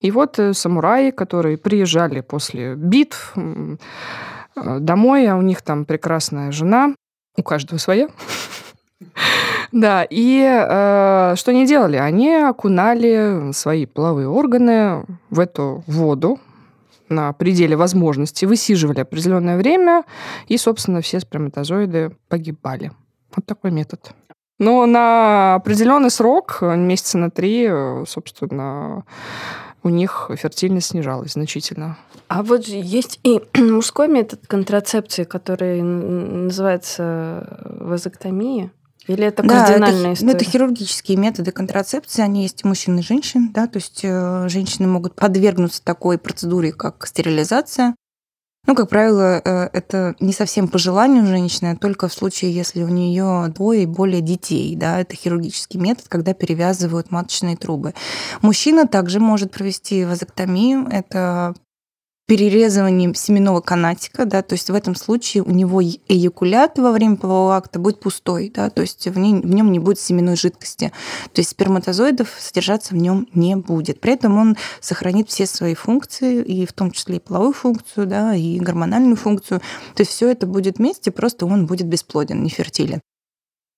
И 0.00 0.10
вот 0.10 0.38
э, 0.38 0.52
самураи, 0.52 1.10
которые 1.10 1.56
приезжали 1.56 2.20
после 2.20 2.74
битв 2.74 3.32
э, 3.36 3.76
домой, 4.80 5.26
а 5.28 5.36
у 5.36 5.42
них 5.42 5.62
там 5.62 5.84
прекрасная 5.84 6.50
жена, 6.52 6.94
у 7.36 7.42
каждого 7.42 7.78
своя. 7.78 8.08
Да, 9.72 10.06
и 10.08 10.42
э, 10.42 11.34
что 11.36 11.50
они 11.50 11.66
делали? 11.66 11.96
Они 11.96 12.30
окунали 12.34 13.52
свои 13.52 13.86
половые 13.86 14.28
органы 14.28 15.06
в 15.30 15.40
эту 15.40 15.82
воду 15.86 16.38
на 17.08 17.32
пределе 17.32 17.74
возможностей, 17.74 18.44
высиживали 18.44 19.00
определенное 19.00 19.56
время, 19.56 20.04
и, 20.46 20.58
собственно, 20.58 21.00
все 21.00 21.20
сперматозоиды 21.20 22.14
погибали. 22.28 22.92
Вот 23.34 23.46
такой 23.46 23.70
метод. 23.70 24.12
Но 24.58 24.86
на 24.86 25.56
определенный 25.56 26.10
срок, 26.10 26.58
месяца 26.62 27.18
на 27.18 27.30
три, 27.30 27.68
собственно, 28.06 29.04
у 29.82 29.88
них 29.88 30.30
фертильность 30.36 30.88
снижалась 30.88 31.32
значительно. 31.32 31.98
А 32.28 32.42
вот 32.42 32.64
есть 32.66 33.20
и 33.24 33.40
мужской 33.60 34.08
метод 34.08 34.46
контрацепции, 34.46 35.24
который 35.24 35.82
называется 35.82 37.58
вазоктомия. 37.80 38.70
Или 39.08 39.24
это 39.26 39.42
кардинальная 39.42 40.02
да, 40.02 40.12
история? 40.12 40.32
это, 40.32 40.44
это 40.44 40.50
хирургические 40.50 41.18
методы 41.18 41.50
контрацепции, 41.50 42.22
они 42.22 42.42
есть 42.42 42.64
у 42.64 42.68
мужчин 42.68 42.96
и 43.00 43.02
женщин, 43.02 43.50
да, 43.52 43.66
то 43.66 43.78
есть 43.78 44.02
э, 44.04 44.48
женщины 44.48 44.86
могут 44.86 45.16
подвергнуться 45.16 45.82
такой 45.82 46.18
процедуре, 46.18 46.72
как 46.72 47.04
стерилизация. 47.06 47.96
Ну, 48.64 48.76
как 48.76 48.88
правило, 48.88 49.42
э, 49.44 49.68
это 49.72 50.14
не 50.20 50.32
совсем 50.32 50.68
по 50.68 50.78
желанию 50.78 51.26
женщины, 51.26 51.72
а 51.72 51.76
только 51.76 52.06
в 52.06 52.12
случае, 52.12 52.54
если 52.54 52.84
у 52.84 52.88
нее 52.88 53.52
двое 53.52 53.82
и 53.82 53.86
более 53.86 54.20
детей. 54.20 54.76
Да, 54.76 55.00
это 55.00 55.16
хирургический 55.16 55.80
метод, 55.80 56.06
когда 56.08 56.32
перевязывают 56.32 57.10
маточные 57.10 57.56
трубы. 57.56 57.92
Мужчина 58.40 58.86
также 58.86 59.18
может 59.18 59.50
провести 59.50 60.04
вазоктомию. 60.04 60.86
Это 60.88 61.54
перерезыванием 62.32 63.14
семенного 63.14 63.60
канатика, 63.60 64.24
да, 64.24 64.40
то 64.40 64.54
есть 64.54 64.70
в 64.70 64.74
этом 64.74 64.94
случае 64.94 65.42
у 65.42 65.50
него 65.50 65.82
эякулят 65.82 66.78
во 66.78 66.90
время 66.90 67.16
полового 67.16 67.58
акта 67.58 67.78
будет 67.78 68.00
пустой, 68.00 68.50
да, 68.54 68.70
то 68.70 68.80
есть 68.80 69.06
в, 69.06 69.18
ней, 69.18 69.34
в 69.34 69.54
нем 69.54 69.70
не 69.70 69.78
будет 69.78 70.00
семенной 70.00 70.34
жидкости, 70.34 70.92
то 71.34 71.40
есть 71.40 71.50
сперматозоидов 71.50 72.30
содержаться 72.38 72.94
в 72.94 72.96
нем 72.96 73.28
не 73.34 73.54
будет. 73.56 74.00
При 74.00 74.14
этом 74.14 74.38
он 74.38 74.56
сохранит 74.80 75.28
все 75.28 75.44
свои 75.44 75.74
функции, 75.74 76.42
и 76.42 76.64
в 76.64 76.72
том 76.72 76.90
числе 76.92 77.16
и 77.16 77.20
половую 77.20 77.52
функцию, 77.52 78.06
да, 78.06 78.34
и 78.34 78.58
гормональную 78.58 79.16
функцию. 79.16 79.60
То 79.94 80.00
есть 80.00 80.12
все 80.12 80.30
это 80.30 80.46
будет 80.46 80.78
вместе, 80.78 81.10
просто 81.10 81.44
он 81.44 81.66
будет 81.66 81.86
бесплоден, 81.86 82.42
нефертилен. 82.42 83.02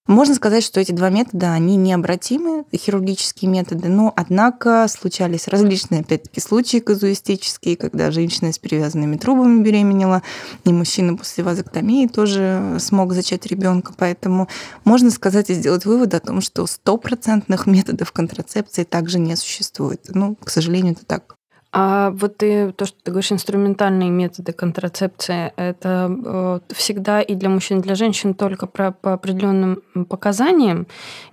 Можно 0.06 0.34
сказать, 0.34 0.62
что 0.62 0.80
эти 0.80 0.92
два 0.92 1.08
метода, 1.08 1.52
они 1.52 1.76
необратимы, 1.76 2.66
хирургические 2.76 3.50
методы, 3.50 3.88
но, 3.88 4.12
однако, 4.14 4.86
случались 4.86 5.48
различные, 5.48 6.02
опять-таки, 6.02 6.40
случаи 6.40 6.76
казуистические, 6.76 7.78
когда 7.78 8.10
женщина 8.10 8.52
с 8.52 8.58
перевязанными 8.58 9.16
трубами 9.16 9.62
беременела, 9.62 10.22
и 10.64 10.72
мужчина 10.74 11.16
после 11.16 11.42
вазоктомии 11.42 12.06
тоже 12.06 12.76
смог 12.80 13.14
зачать 13.14 13.46
ребенка, 13.46 13.94
поэтому 13.96 14.48
можно 14.84 15.10
сказать 15.10 15.48
и 15.48 15.54
сделать 15.54 15.86
вывод 15.86 16.12
о 16.12 16.20
том, 16.20 16.42
что 16.42 16.66
стопроцентных 16.66 17.66
методов 17.66 18.12
контрацепции 18.12 18.84
также 18.84 19.18
не 19.18 19.36
существует. 19.36 20.02
Ну, 20.08 20.36
к 20.36 20.50
сожалению, 20.50 20.92
это 20.92 21.06
так. 21.06 21.36
А 21.76 22.10
вот 22.10 22.36
ты, 22.36 22.70
то, 22.70 22.86
что 22.86 22.96
ты 23.02 23.10
говоришь, 23.10 23.32
инструментальные 23.32 24.08
методы 24.08 24.52
контрацепции, 24.52 25.52
это 25.56 26.08
э, 26.24 26.60
всегда 26.72 27.20
и 27.20 27.34
для 27.34 27.48
мужчин, 27.48 27.80
и 27.80 27.82
для 27.82 27.96
женщин 27.96 28.34
только 28.34 28.68
про, 28.68 28.92
по 28.92 29.14
определенным 29.14 29.82
показаниям? 30.08 30.86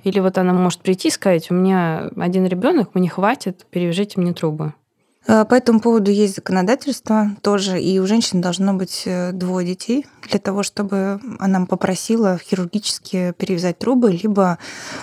Или 0.03 0.19
вот 0.19 0.39
она 0.39 0.53
может 0.53 0.79
прийти 0.79 1.09
и 1.09 1.11
сказать, 1.11 1.51
у 1.51 1.53
меня 1.53 2.09
один 2.17 2.47
ребенок, 2.47 2.95
мне 2.95 3.07
хватит, 3.07 3.67
перевяжите 3.69 4.19
мне 4.19 4.33
трубы? 4.33 4.73
Э, 5.27 5.45
по 5.45 5.53
этому 5.53 5.79
поводу 5.79 6.11
есть 6.11 6.35
законодательство 6.35 7.31
тоже, 7.41 7.79
и 7.79 7.99
у 7.99 8.07
женщины 8.07 8.41
должно 8.41 8.73
быть 8.73 9.03
э, 9.05 9.31
двое 9.31 9.65
детей 9.65 10.07
для 10.27 10.39
того, 10.39 10.63
чтобы 10.63 11.19
она 11.39 11.65
попросила 11.65 12.37
хирургически 12.37 13.33
перевязать 13.37 13.77
трубы, 13.77 14.11
либо 14.11 14.57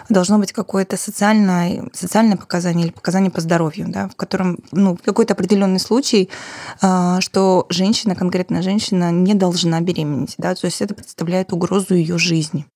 должно 0.09 0.39
быть 0.39 0.53
какое-то 0.53 0.97
социальное, 0.97 1.89
социальное 1.93 2.37
показание 2.37 2.87
или 2.87 2.93
показание 2.93 3.31
по 3.31 3.41
здоровью, 3.41 3.87
да, 3.89 4.09
в 4.09 4.17
котором 4.17 4.59
ну, 4.73 4.97
какой-то 4.97 5.35
определенный 5.35 5.81
случай, 5.81 6.31
э, 6.83 7.21
что 7.21 7.67
женщина, 7.69 8.17
конкретная 8.17 8.63
женщина, 8.63 9.13
не 9.13 9.35
должна 9.35 9.81
беременеть, 9.81 10.35
да, 10.39 10.55
то 10.55 10.65
есть 10.65 10.83
это 10.83 10.95
представляет 10.95 11.53
угрозу 11.53 11.95
ее 11.95 12.19
жизни. 12.19 12.67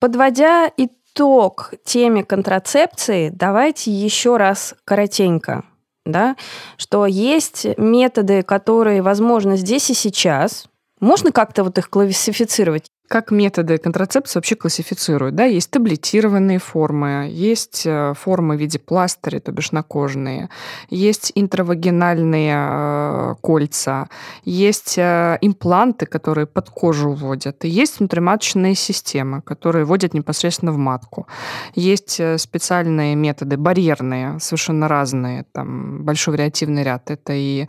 Подводя 0.00 0.70
итог 0.78 1.74
теме 1.84 2.24
контрацепции, 2.24 3.28
давайте 3.28 3.92
еще 3.92 4.38
раз 4.38 4.74
коротенько 4.84 5.64
да, 6.04 6.36
что 6.76 7.06
есть 7.06 7.66
методы, 7.78 8.42
которые, 8.42 9.02
возможно, 9.02 9.56
здесь 9.56 9.90
и 9.90 9.94
сейчас 9.94 10.66
Можно 11.00 11.32
как-то 11.32 11.64
вот 11.64 11.78
их 11.78 11.90
классифицировать? 11.90 12.86
Как 13.12 13.30
методы 13.30 13.76
контрацепции 13.76 14.38
вообще 14.38 14.54
классифицируют? 14.56 15.34
Да? 15.34 15.44
Есть 15.44 15.70
таблетированные 15.70 16.58
формы, 16.58 17.28
есть 17.30 17.82
э, 17.84 18.14
формы 18.18 18.56
в 18.56 18.58
виде 18.58 18.78
пластыря, 18.78 19.38
то 19.38 19.52
бишь 19.52 19.70
накожные, 19.70 20.48
есть 20.88 21.30
интравагинальные 21.34 22.54
э, 22.56 23.34
кольца, 23.42 24.08
есть 24.46 24.96
э, 24.96 25.36
импланты, 25.42 26.06
которые 26.06 26.46
под 26.46 26.70
кожу 26.70 27.10
вводят, 27.10 27.66
и 27.66 27.68
есть 27.68 27.98
внутриматочные 27.98 28.74
системы, 28.74 29.42
которые 29.42 29.84
вводят 29.84 30.14
непосредственно 30.14 30.72
в 30.72 30.78
матку. 30.78 31.26
Есть 31.74 32.18
специальные 32.38 33.14
методы, 33.14 33.58
барьерные, 33.58 34.40
совершенно 34.40 34.88
разные, 34.88 35.44
там 35.52 36.02
большой 36.02 36.32
вариативный 36.32 36.82
ряд. 36.82 37.10
Это 37.10 37.34
и 37.34 37.66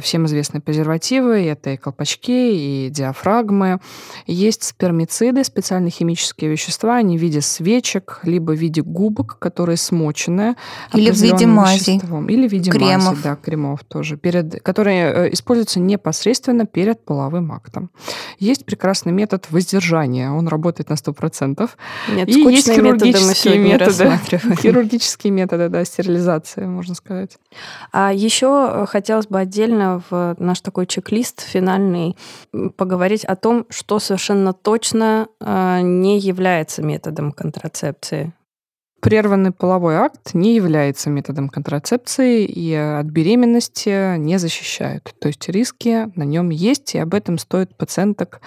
всем 0.00 0.26
известные 0.26 0.60
презервативы, 0.60 1.44
это 1.44 1.70
и 1.70 1.76
колпачки, 1.76 2.86
и 2.86 2.88
диафрагмы. 2.90 3.80
Есть 4.28 4.75
спермициды, 4.76 5.42
специальные 5.42 5.90
химические 5.90 6.50
вещества, 6.50 6.96
они 6.96 7.16
в 7.16 7.20
виде 7.22 7.40
свечек, 7.40 8.20
либо 8.24 8.52
в 8.52 8.56
виде 8.56 8.82
губок, 8.82 9.38
которые 9.38 9.78
смочены. 9.78 10.54
Или 10.92 11.10
в 11.10 11.16
виде. 11.16 11.46
Веществом. 11.46 12.28
Или 12.28 12.46
в 12.46 12.52
виде 12.52 12.70
кремов. 12.70 13.04
мази, 13.04 13.22
да, 13.22 13.36
кремов 13.36 13.84
тоже, 13.84 14.18
перед, 14.18 14.62
которые 14.62 15.28
э, 15.28 15.32
используются 15.32 15.80
непосредственно 15.80 16.66
перед 16.66 17.02
половым 17.04 17.52
актом. 17.52 17.90
Есть 18.38 18.66
прекрасный 18.66 19.12
метод 19.12 19.46
воздержания, 19.50 20.30
он 20.30 20.46
работает 20.46 20.90
на 20.90 20.94
100%. 20.94 21.70
Нет, 22.14 22.28
И 22.28 22.32
есть 22.32 22.70
хирургические 22.70 23.58
методы, 23.58 24.04
методы 24.04 24.56
хирургические 24.60 25.32
методы, 25.32 25.70
да, 25.70 25.84
стерилизации, 25.86 26.66
можно 26.66 26.94
сказать. 26.94 27.38
А 27.92 28.12
еще 28.12 28.70
э, 28.70 28.86
хотелось 28.86 29.26
бы 29.26 29.38
отдельно 29.38 30.02
в 30.10 30.36
наш 30.38 30.60
такой 30.60 30.86
чек-лист 30.86 31.40
финальный 31.40 32.14
поговорить 32.76 33.24
о 33.24 33.36
том, 33.36 33.64
что 33.70 33.98
совершенно 34.00 34.52
точно 34.66 35.28
э, 35.38 35.80
не 35.82 36.18
является 36.18 36.82
методом 36.82 37.30
контрацепции. 37.30 38.32
Прерванный 39.00 39.52
половой 39.52 39.94
акт 39.94 40.34
не 40.34 40.56
является 40.56 41.08
методом 41.08 41.48
контрацепции 41.48 42.44
и 42.44 42.74
от 42.74 43.06
беременности 43.06 44.16
не 44.16 44.40
защищают. 44.40 45.14
То 45.20 45.28
есть 45.28 45.48
риски 45.48 46.10
на 46.16 46.24
нем 46.24 46.50
есть, 46.50 46.96
и 46.96 46.98
об 46.98 47.14
этом 47.14 47.38
стоит 47.38 47.76
пациенток 47.76 48.40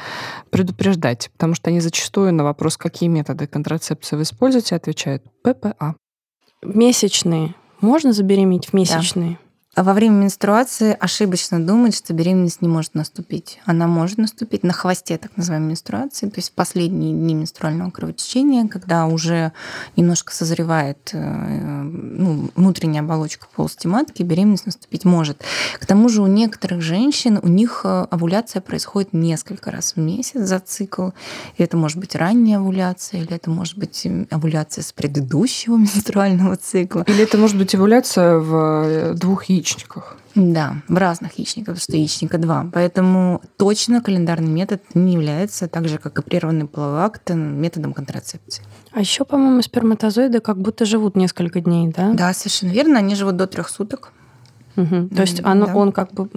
предупреждать, 0.50 1.30
потому 1.32 1.54
что 1.54 1.70
они 1.70 1.80
зачастую 1.80 2.34
на 2.34 2.44
вопрос, 2.44 2.76
какие 2.76 3.08
методы 3.08 3.48
контрацепции 3.48 4.18
вы 4.18 4.24
используете, 4.24 4.76
отвечают 4.76 5.24
ППА. 5.42 5.96
Месячные. 6.62 7.56
Можно 7.80 8.12
забеременеть 8.12 8.66
в 8.68 8.74
месячные? 8.74 9.40
Да. 9.42 9.49
А 9.80 9.84
во 9.84 9.94
время 9.94 10.16
менструации 10.16 10.94
ошибочно 11.00 11.66
думать, 11.66 11.96
что 11.96 12.14
беременность 12.14 12.62
не 12.62 12.68
может 12.68 12.96
наступить. 12.96 13.62
Она 13.64 13.88
может 13.88 14.18
наступить 14.18 14.64
на 14.64 14.74
хвосте 14.74 15.18
так 15.18 15.32
называемой 15.38 15.70
менструации, 15.70 16.28
то 16.28 16.36
есть 16.36 16.50
в 16.50 16.52
последние 16.52 17.14
дни 17.14 17.34
менструального 17.34 17.90
кровотечения, 17.90 18.68
когда 18.68 19.06
уже 19.06 19.54
немножко 19.96 20.36
созревает 20.36 21.12
э, 21.14 21.82
ну, 21.84 22.50
внутренняя 22.58 23.04
оболочка 23.04 23.48
полости 23.56 23.88
матки, 23.88 24.22
беременность 24.22 24.66
наступить 24.66 25.06
может. 25.06 25.46
К 25.80 25.86
тому 25.86 26.10
же 26.10 26.24
у 26.24 26.28
некоторых 26.28 26.82
женщин, 26.82 27.40
у 27.42 27.48
них 27.48 27.84
э, 27.86 28.06
овуляция 28.12 28.62
происходит 28.62 29.14
несколько 29.14 29.72
раз 29.72 29.94
в 29.94 29.98
месяц 29.98 30.42
за 30.42 30.60
цикл. 30.60 31.12
И 31.56 31.64
это 31.64 31.78
может 31.78 32.00
быть 32.00 32.16
ранняя 32.16 32.58
овуляция, 32.58 33.22
или 33.22 33.34
это 33.34 33.50
может 33.50 33.78
быть 33.78 34.06
овуляция 34.30 34.84
с 34.84 34.92
предыдущего 34.92 35.78
менструального 35.78 36.58
цикла. 36.58 37.06
Или 37.08 37.24
это 37.24 37.38
может 37.38 37.58
быть 37.58 37.74
овуляция 37.74 38.40
в 38.40 38.84
э, 38.84 39.14
двух 39.14 39.46
яичниках 39.46 39.69
яичниках. 39.70 40.18
Да, 40.36 40.78
в 40.88 40.98
разных 40.98 41.38
яичниках, 41.38 41.76
потому 41.76 41.82
что 41.82 41.98
яичника 41.98 42.38
два. 42.38 42.70
Поэтому 42.74 43.42
точно 43.58 44.02
календарный 44.02 44.50
метод 44.50 44.82
не 44.94 45.14
является, 45.14 45.68
так 45.68 45.88
же, 45.88 45.98
как 45.98 46.20
и 46.20 46.22
прерванный 46.22 46.66
половой 46.66 47.02
акт, 47.02 47.30
методом 47.30 47.94
контрацепции. 47.94 48.64
А 48.92 49.00
еще, 49.00 49.26
по-моему, 49.26 49.62
сперматозоиды 49.62 50.40
как 50.40 50.58
будто 50.60 50.86
живут 50.86 51.16
несколько 51.16 51.62
дней, 51.62 51.90
да? 51.90 52.14
Да, 52.14 52.34
совершенно 52.34 52.72
верно. 52.72 53.00
Они 53.00 53.16
живут 53.16 53.38
до 53.38 53.48
трех 53.48 53.70
суток. 53.70 54.12
Угу. 54.76 55.10
То 55.10 55.22
есть 55.22 55.42
оно, 55.44 55.66
да. 55.66 55.76
он 55.76 55.92
как 55.92 56.14
бы 56.14 56.28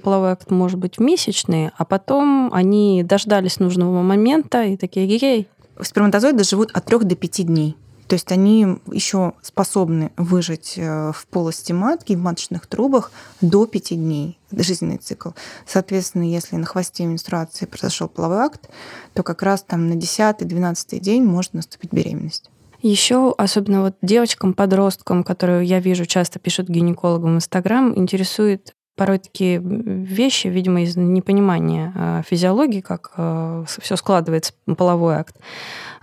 половой 0.00 0.32
акт 0.32 0.50
может 0.50 0.78
быть 0.78 0.98
месячный, 0.98 1.70
а 1.76 1.84
потом 1.84 2.50
они 2.52 3.04
дождались 3.04 3.60
нужного 3.60 4.02
момента 4.02 4.64
и 4.64 4.76
такие 4.76 5.06
гей. 5.06 5.48
Сперматозоиды 5.80 6.44
живут 6.44 6.70
от 6.72 6.84
трех 6.84 7.04
до 7.04 7.14
пяти 7.14 7.44
дней. 7.44 7.76
То 8.12 8.16
есть 8.16 8.30
они 8.30 8.76
еще 8.92 9.32
способны 9.40 10.12
выжить 10.18 10.74
э, 10.76 11.12
в 11.14 11.26
полости 11.28 11.72
матки, 11.72 12.12
в 12.12 12.18
маточных 12.18 12.66
трубах 12.66 13.10
до 13.40 13.64
5 13.64 13.96
дней 13.96 14.38
жизненный 14.50 14.98
цикл. 14.98 15.30
Соответственно, 15.66 16.24
если 16.24 16.56
на 16.56 16.66
хвосте 16.66 17.06
менструации 17.06 17.64
произошел 17.64 18.08
половой 18.08 18.40
акт, 18.40 18.68
то 19.14 19.22
как 19.22 19.42
раз 19.42 19.62
там 19.62 19.88
на 19.88 19.94
10-12 19.94 20.98
день 20.98 21.24
может 21.24 21.54
наступить 21.54 21.90
беременность. 21.90 22.50
Еще, 22.82 23.34
особенно 23.38 23.80
вот 23.80 23.96
девочкам-подросткам, 24.02 25.24
которые 25.24 25.64
я 25.64 25.80
вижу 25.80 26.04
часто 26.04 26.38
пишут 26.38 26.68
гинекологам 26.68 27.32
в 27.32 27.36
Инстаграм, 27.36 27.96
интересует 27.96 28.74
порой 28.94 29.20
такие 29.20 29.58
вещи, 29.58 30.48
видимо, 30.48 30.82
из 30.82 30.96
непонимания 30.96 31.92
э, 31.94 32.22
физиологии, 32.28 32.82
как 32.82 33.12
э, 33.16 33.64
все 33.80 33.96
складывается 33.96 34.52
половой 34.76 35.14
акт. 35.14 35.36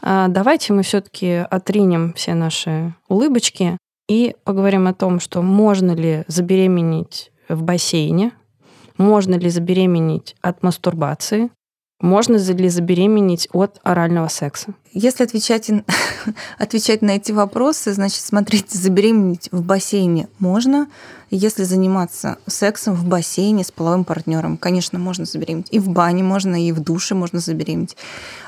А, 0.02 0.28
давайте 0.28 0.74
мы 0.74 0.84
все-таки 0.84 1.46
отринем 1.50 2.14
все 2.14 2.34
наши 2.34 2.94
улыбочки 3.08 3.78
и 4.08 4.36
поговорим 4.44 4.88
о 4.88 4.94
том, 4.94 5.20
что 5.20 5.42
можно 5.42 5.92
ли 5.92 6.24
забеременеть 6.28 7.32
в 7.48 7.64
бассейне, 7.64 8.32
можно 8.98 9.36
ли 9.36 9.50
забеременеть 9.50 10.36
от 10.42 10.64
мастурбации, 10.64 11.50
можно 12.02 12.38
ли 12.38 12.70
забеременеть 12.70 13.50
от 13.52 13.80
орального 13.84 14.30
секса? 14.30 14.74
Если 14.94 15.24
отвечать, 15.24 15.70
отвечать 16.58 17.02
на 17.02 17.12
эти 17.12 17.32
вопросы, 17.34 17.92
значит, 17.94 18.22
смотрите, 18.22 18.78
забеременеть 18.78 19.50
в 19.52 19.62
бассейне 19.62 20.30
можно. 20.40 20.88
Если 21.30 21.64
заниматься 21.64 22.38
сексом 22.48 22.96
в 22.96 23.06
бассейне 23.06 23.64
с 23.64 23.72
половым 23.72 24.04
партнером, 24.04 24.58
конечно, 24.58 24.98
можно 24.98 25.26
забеременеть. 25.26 25.68
И 25.72 25.80
в 25.80 25.90
бане 25.90 26.24
можно, 26.24 26.56
и 26.56 26.72
в 26.72 26.80
душе 26.80 27.16
можно 27.16 27.40
забеременеть. 27.40 27.98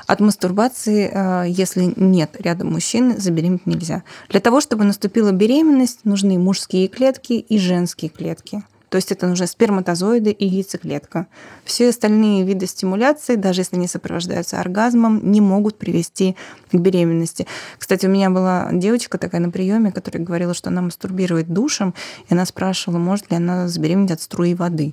От 0.06 0.20
мастурбации, 0.20 1.10
э, 1.12 1.44
если 1.48 1.92
нет 1.94 2.34
рядом 2.40 2.72
мужчины, 2.72 3.18
забеременеть 3.18 3.66
нельзя. 3.66 4.02
Для 4.30 4.40
того, 4.40 4.60
чтобы 4.60 4.84
наступила 4.84 5.30
беременность, 5.30 6.00
нужны 6.04 6.38
мужские 6.38 6.88
клетки 6.88 7.34
и 7.34 7.58
женские 7.58 8.10
клетки. 8.10 8.62
То 8.92 8.96
есть 8.96 9.10
это 9.10 9.26
нужны 9.26 9.46
сперматозоиды 9.46 10.32
и 10.32 10.46
яйцеклетка. 10.46 11.26
Все 11.64 11.88
остальные 11.88 12.44
виды 12.44 12.66
стимуляции, 12.66 13.36
даже 13.36 13.62
если 13.62 13.76
они 13.76 13.86
сопровождаются 13.86 14.60
оргазмом, 14.60 15.32
не 15.32 15.40
могут 15.40 15.78
привести 15.78 16.36
к 16.70 16.74
беременности. 16.74 17.46
Кстати, 17.78 18.04
у 18.04 18.10
меня 18.10 18.28
была 18.28 18.68
девочка 18.70 19.16
такая 19.16 19.40
на 19.40 19.48
приеме, 19.48 19.92
которая 19.92 20.22
говорила, 20.22 20.52
что 20.52 20.68
она 20.68 20.82
мастурбирует 20.82 21.50
душем, 21.50 21.94
и 22.28 22.34
она 22.34 22.44
спрашивала, 22.44 22.98
может 22.98 23.30
ли 23.30 23.38
она 23.38 23.66
забеременеть 23.66 24.10
от 24.10 24.20
струи 24.20 24.52
воды. 24.52 24.92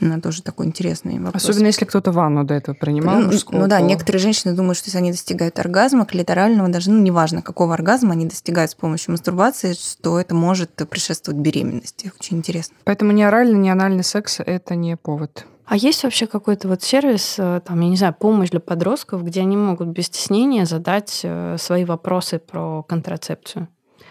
Ну, 0.00 0.20
тоже 0.20 0.42
такой 0.42 0.66
интересный 0.66 1.18
вопрос. 1.18 1.42
Особенно 1.42 1.66
если 1.66 1.84
кто-то 1.84 2.12
ванну 2.12 2.44
до 2.44 2.54
этого 2.54 2.74
принимал. 2.74 3.20
Ну, 3.20 3.30
ну 3.50 3.66
да, 3.66 3.80
некоторые 3.80 4.20
женщины 4.20 4.54
думают, 4.54 4.78
что 4.78 4.88
если 4.88 4.98
они 4.98 5.10
достигают 5.10 5.58
оргазма, 5.58 6.06
клиторального, 6.06 6.68
даже, 6.68 6.90
ну, 6.90 7.00
неважно, 7.02 7.42
какого 7.42 7.74
оргазма 7.74 8.12
они 8.12 8.26
достигают 8.26 8.70
с 8.70 8.74
помощью 8.74 9.12
мастурбации, 9.12 9.72
что 9.72 10.20
это 10.20 10.34
может 10.34 10.70
предшествовать 10.74 11.40
беременности. 11.40 12.12
Очень 12.20 12.38
интересно. 12.38 12.76
Поэтому 12.84 13.12
ни 13.12 13.22
оральный, 13.22 13.58
ни 13.58 13.68
анальный 13.68 14.04
секс– 14.04 14.40
это 14.46 14.74
не 14.74 14.96
повод. 14.96 15.46
А 15.68 15.76
есть 15.76 16.02
вообще 16.02 16.26
какой-то 16.26 16.66
вот 16.66 16.82
сервис, 16.82 17.34
э, 17.38 17.60
там, 17.62 17.80
я 17.80 17.88
не 17.90 17.96
знаю, 17.96 18.14
помощь 18.18 18.48
для 18.48 18.60
подростков, 18.60 19.22
где 19.22 19.42
они 19.42 19.54
могут 19.54 19.88
без 19.88 20.06
стеснения 20.06 20.64
задать 20.64 21.20
э, 21.22 21.56
свои 21.58 21.84
вопросы 21.84 22.38
про 22.38 22.82
контрацепцию? 22.84 23.68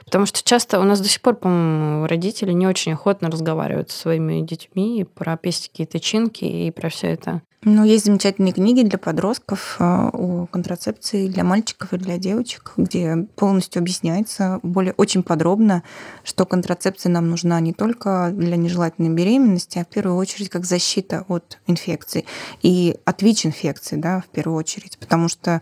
Потому 0.08 0.26
что 0.26 0.41
часто 0.41 0.80
у 0.80 0.84
нас 0.84 1.02
до 1.02 1.10
сих 1.10 1.20
пор, 1.22 1.36
по-моему, 1.36 2.08
родители 2.08 2.54
не 2.54 2.65
очень 2.65 2.93
охотно 2.93 3.30
разговаривают 3.30 3.91
со 3.91 4.00
своими 4.00 4.39
детьми 4.39 5.06
про 5.15 5.36
пестики 5.36 5.82
и 5.82 5.86
тычинки 5.86 6.46
и 6.46 6.72
про 6.72 6.88
все 6.88 7.08
это. 7.08 7.41
Ну, 7.63 7.84
есть 7.84 8.06
замечательные 8.06 8.54
книги 8.54 8.84
для 8.84 8.98
подростков 8.98 9.76
э, 9.80 9.84
о 9.84 10.46
контрацепции 10.46 11.28
для 11.28 11.43
мальчиков 11.43 11.91
и 11.91 11.98
для 11.98 12.17
девочек, 12.17 12.72
где 12.78 13.28
полностью 13.36 13.82
объясняется 13.82 14.62
более 14.63 14.93
очень 14.93 15.24
подробно, 15.24 15.84
что 16.24 16.46
контрацепция 16.46 17.12
нам 17.12 17.30
нужна 17.30 17.60
не 17.60 17.74
только 17.74 18.30
для 18.32 18.56
нежелательной 18.56 19.10
беременности, 19.10 19.80
а 19.80 19.84
в 19.84 19.88
первую 19.88 20.17
очередь 20.17 20.50
как 20.50 20.65
защита 20.65 21.26
от 21.28 21.60
инфекций 21.67 22.26
и 22.62 22.96
от 23.04 23.22
ВИЧ-инфекции, 23.22 23.98
да, 23.98 24.22
в 24.22 24.28
первую 24.28 24.58
очередь, 24.58 24.98
потому 24.98 25.28
что 25.28 25.62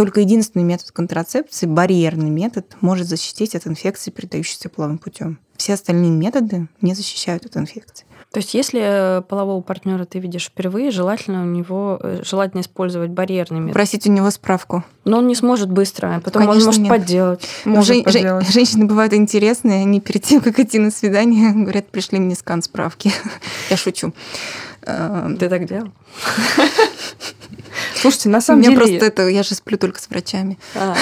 только 0.00 0.20
единственный 0.22 0.62
метод 0.62 0.92
контрацепции, 0.92 1.66
барьерный 1.66 2.30
метод, 2.30 2.74
может 2.80 3.06
защитить 3.06 3.54
от 3.54 3.66
инфекции, 3.66 4.10
передающейся 4.10 4.70
половым 4.70 4.96
путем. 4.96 5.38
Все 5.60 5.74
остальные 5.74 6.12
методы 6.12 6.68
не 6.80 6.94
защищают 6.94 7.44
от 7.44 7.54
инфекции. 7.58 8.06
То 8.32 8.38
есть, 8.38 8.54
если 8.54 8.80
э, 8.82 9.20
полового 9.20 9.60
партнера 9.60 10.06
ты 10.06 10.18
видишь 10.18 10.46
впервые, 10.46 10.90
желательно 10.90 11.42
у 11.42 11.44
него 11.44 12.00
э, 12.02 12.22
желательно 12.24 12.62
использовать 12.62 13.10
барьерный 13.10 13.60
метод. 13.60 13.74
Просить 13.74 14.06
у 14.06 14.10
него 14.10 14.30
справку. 14.30 14.84
Но 15.04 15.18
он 15.18 15.26
не 15.26 15.34
сможет 15.34 15.70
быстро, 15.70 16.14
а 16.16 16.20
потом 16.20 16.46
Конечно, 16.46 16.60
он 16.60 16.64
может 16.64 16.80
нет. 16.80 16.88
подделать. 16.88 17.46
Может 17.66 17.94
Жен- 17.94 18.04
подделать. 18.04 18.48
Женщины 18.50 18.86
бывают 18.86 19.12
интересные, 19.12 19.82
они 19.82 20.00
перед 20.00 20.22
тем, 20.22 20.40
как 20.40 20.58
идти 20.58 20.78
на 20.78 20.90
свидание, 20.90 21.50
говорят, 21.54 21.88
пришли 21.90 22.18
мне 22.18 22.34
скан 22.36 22.62
справки. 22.62 23.12
Я 23.68 23.76
шучу. 23.76 24.14
Э, 24.80 25.28
Ты 25.38 25.50
так 25.50 25.66
делал? 25.66 25.88
Слушайте, 28.00 28.28
на 28.28 28.40
самом 28.40 28.60
Мне 28.60 28.68
деле... 28.70 28.78
просто 28.80 29.04
это, 29.06 29.28
я 29.28 29.42
же 29.42 29.54
сплю 29.54 29.76
только 29.76 30.00
с 30.00 30.08
врачами. 30.08 30.58
А, 30.74 30.96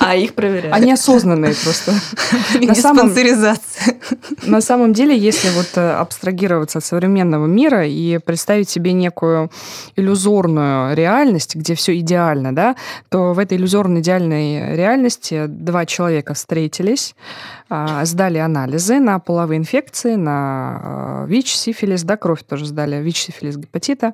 а 0.00 0.16
их 0.16 0.34
проверяют. 0.34 0.74
Они 0.74 0.92
осознанные 0.92 1.54
просто. 1.54 1.92
На 2.60 2.74
самом- 2.74 3.08
Диспансеризация. 3.08 3.83
На 4.42 4.60
самом 4.60 4.92
деле, 4.92 5.16
если 5.16 5.48
вот 5.50 5.70
э, 5.76 5.90
абстрагироваться 5.92 6.78
от 6.78 6.84
современного 6.84 7.46
мира 7.46 7.86
и 7.86 8.18
представить 8.18 8.68
себе 8.68 8.92
некую 8.92 9.50
иллюзорную 9.96 10.96
реальность, 10.96 11.56
где 11.56 11.74
все 11.74 11.98
идеально, 11.98 12.54
да, 12.54 12.76
то 13.08 13.32
в 13.32 13.38
этой 13.38 13.58
иллюзорной 13.58 14.00
идеальной 14.00 14.76
реальности 14.76 15.46
два 15.46 15.86
человека 15.86 16.34
встретились, 16.34 17.14
а, 17.70 18.04
сдали 18.04 18.38
анализы 18.38 19.00
на 19.00 19.18
половые 19.18 19.58
инфекции, 19.58 20.16
на 20.16 20.32
а, 20.32 21.26
ВИЧ, 21.26 21.54
сифилис, 21.54 22.02
да, 22.02 22.16
кровь 22.16 22.42
тоже 22.42 22.66
сдали, 22.66 23.02
ВИЧ, 23.02 23.16
сифилис, 23.16 23.56
гепатита, 23.56 24.12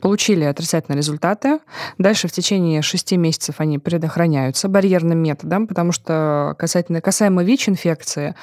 получили 0.00 0.44
отрицательные 0.44 0.98
результаты. 0.98 1.60
Дальше 1.96 2.28
в 2.28 2.32
течение 2.32 2.82
шести 2.82 3.16
месяцев 3.16 3.56
они 3.58 3.78
предохраняются 3.78 4.68
барьерным 4.68 5.18
методом, 5.18 5.66
потому 5.66 5.92
что 5.92 6.56
касательно, 6.58 7.00
касаемо 7.00 7.44
ВИЧ-инфекции, 7.44 8.34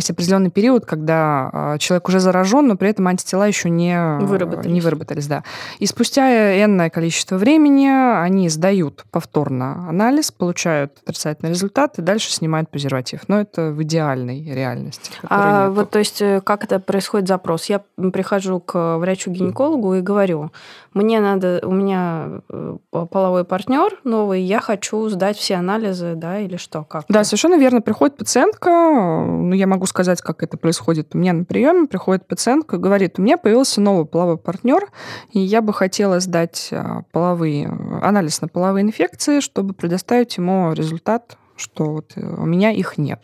есть 0.00 0.10
определенный 0.10 0.50
период, 0.50 0.86
когда 0.86 1.50
а, 1.52 1.78
человек 1.78 2.08
уже 2.08 2.20
заражен, 2.20 2.66
но 2.66 2.76
при 2.76 2.88
этом 2.88 3.06
антитела 3.06 3.46
еще 3.46 3.70
не 3.70 4.18
Выработались. 4.20 4.70
не 4.70 4.80
выработались 4.80 5.26
да. 5.26 5.44
И 5.78 5.86
спустя 5.86 6.64
энное 6.64 6.90
количество 6.90 7.36
времени 7.36 7.86
они 7.86 8.48
сдают 8.48 9.04
повторно 9.10 9.88
анализ, 9.88 10.32
получают 10.32 10.98
отрицательный 11.04 11.50
результат 11.50 11.98
и 11.98 12.02
дальше 12.02 12.32
снимают 12.32 12.70
презерватив. 12.70 13.20
Но 13.28 13.40
это 13.40 13.70
в 13.70 13.82
идеальной 13.82 14.42
реальности. 14.44 15.12
А 15.22 15.64
нету. 15.64 15.74
вот, 15.74 15.90
то 15.90 15.98
есть, 15.98 16.22
э, 16.22 16.40
как 16.40 16.64
это 16.64 16.80
происходит 16.80 17.28
запрос? 17.28 17.66
Я 17.66 17.82
прихожу 18.12 18.60
к 18.60 18.98
врачу-гинекологу 18.98 19.94
и 19.94 20.00
говорю, 20.00 20.50
мне 20.94 21.20
надо, 21.20 21.60
у 21.62 21.72
меня 21.72 22.42
э, 22.48 22.76
половой 22.90 23.44
партнер 23.44 23.98
новый, 24.04 24.42
я 24.42 24.60
хочу 24.60 25.08
сдать 25.08 25.36
все 25.36 25.54
анализы, 25.54 26.14
да, 26.16 26.40
или 26.40 26.56
что, 26.56 26.82
как? 26.82 27.04
Да, 27.08 27.22
совершенно 27.22 27.56
верно. 27.56 27.80
Приходит 27.80 28.16
пациентка, 28.16 28.70
ну, 28.70 29.52
я 29.52 29.66
могу 29.66 29.86
сказать, 29.90 30.22
как 30.22 30.42
это 30.42 30.56
происходит. 30.56 31.14
У 31.14 31.18
меня 31.18 31.32
на 31.32 31.44
приеме 31.44 31.86
приходит 31.86 32.26
пациентка 32.26 32.76
и 32.76 32.78
говорит, 32.78 33.18
у 33.18 33.22
меня 33.22 33.36
появился 33.36 33.80
новый 33.80 34.06
половой 34.06 34.38
партнер, 34.38 34.88
и 35.32 35.40
я 35.40 35.60
бы 35.60 35.74
хотела 35.74 36.20
сдать 36.20 36.70
а, 36.72 37.02
половые, 37.12 37.66
анализ 38.00 38.40
на 38.40 38.48
половые 38.48 38.84
инфекции, 38.84 39.40
чтобы 39.40 39.74
предоставить 39.74 40.36
ему 40.36 40.72
результат 40.72 41.36
что 41.60 41.84
вот 41.84 42.12
э, 42.16 42.20
у 42.20 42.46
меня 42.46 42.70
их 42.70 42.98
нет. 42.98 43.20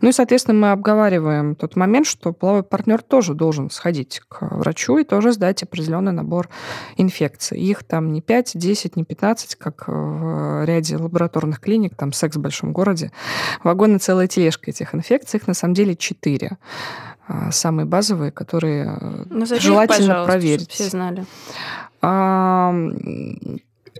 Ну 0.00 0.08
и, 0.08 0.12
соответственно, 0.12 0.58
мы 0.58 0.70
обговариваем 0.72 1.54
тот 1.54 1.76
момент, 1.76 2.06
что 2.06 2.32
половой 2.32 2.62
партнер 2.62 3.02
тоже 3.02 3.34
должен 3.34 3.70
сходить 3.70 4.20
к 4.28 4.42
врачу 4.42 4.98
и 4.98 5.04
тоже 5.04 5.32
сдать 5.32 5.62
определенный 5.62 6.12
набор 6.12 6.48
инфекций. 6.96 7.58
Их 7.58 7.84
там 7.84 8.12
не 8.12 8.20
5, 8.20 8.52
10, 8.54 8.96
не 8.96 9.04
15, 9.04 9.54
как 9.56 9.84
в 9.86 10.64
ряде 10.64 10.96
лабораторных 10.96 11.60
клиник, 11.60 11.96
там 11.96 12.12
секс 12.12 12.36
в 12.36 12.40
большом 12.40 12.72
городе. 12.72 13.12
Вагоны 13.64 13.98
целая 13.98 14.26
тележка 14.26 14.70
этих 14.70 14.94
инфекций, 14.94 15.38
их 15.38 15.46
на 15.46 15.54
самом 15.54 15.74
деле 15.74 15.96
4 15.96 16.58
самые 17.50 17.86
базовые, 17.86 18.32
которые 18.32 18.98
э, 19.00 19.24
Назови 19.30 19.58
их, 19.58 19.62
желательно 19.62 20.08
пожалуйста, 20.08 20.32
проверить. 20.32 20.70
все 20.70 20.84
знали. 20.84 21.24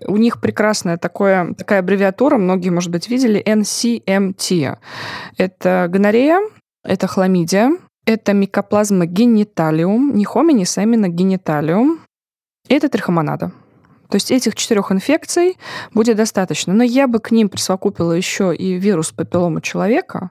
У 0.07 0.17
них 0.17 0.41
прекрасная 0.41 0.99
такое, 0.99 1.55
такая 1.55 1.81
аббревиатура, 1.81 2.37
многие, 2.37 2.71
может 2.71 2.91
быть, 2.91 3.09
видели, 3.09 3.43
NCMT. 3.43 4.79
Это 5.37 5.87
гонорея, 5.89 6.41
это 6.85 7.07
хламидия, 7.07 7.73
это 8.07 8.33
микоплазма 8.33 9.07
гениталиум, 9.07 10.15
не 10.15 10.25
хоминис, 10.25 10.79
а 10.79 10.83
именно 10.83 11.09
гениталиум, 11.09 12.01
и 12.69 12.75
это 12.75 12.89
трихомонада. 12.89 13.53
То 14.11 14.17
есть 14.17 14.31
этих 14.33 14.57
четырех 14.57 14.91
инфекций 14.91 15.57
будет 15.95 16.17
достаточно. 16.17 16.75
Но 16.75 16.83
я 16.83 17.07
бы 17.07 17.21
к 17.21 17.31
ним 17.31 17.49
присовокупила 17.49 18.13
еще 18.13 18.55
и 18.55 18.75
вирус 18.75 19.13
папиллома 19.13 19.63
человека, 19.63 20.31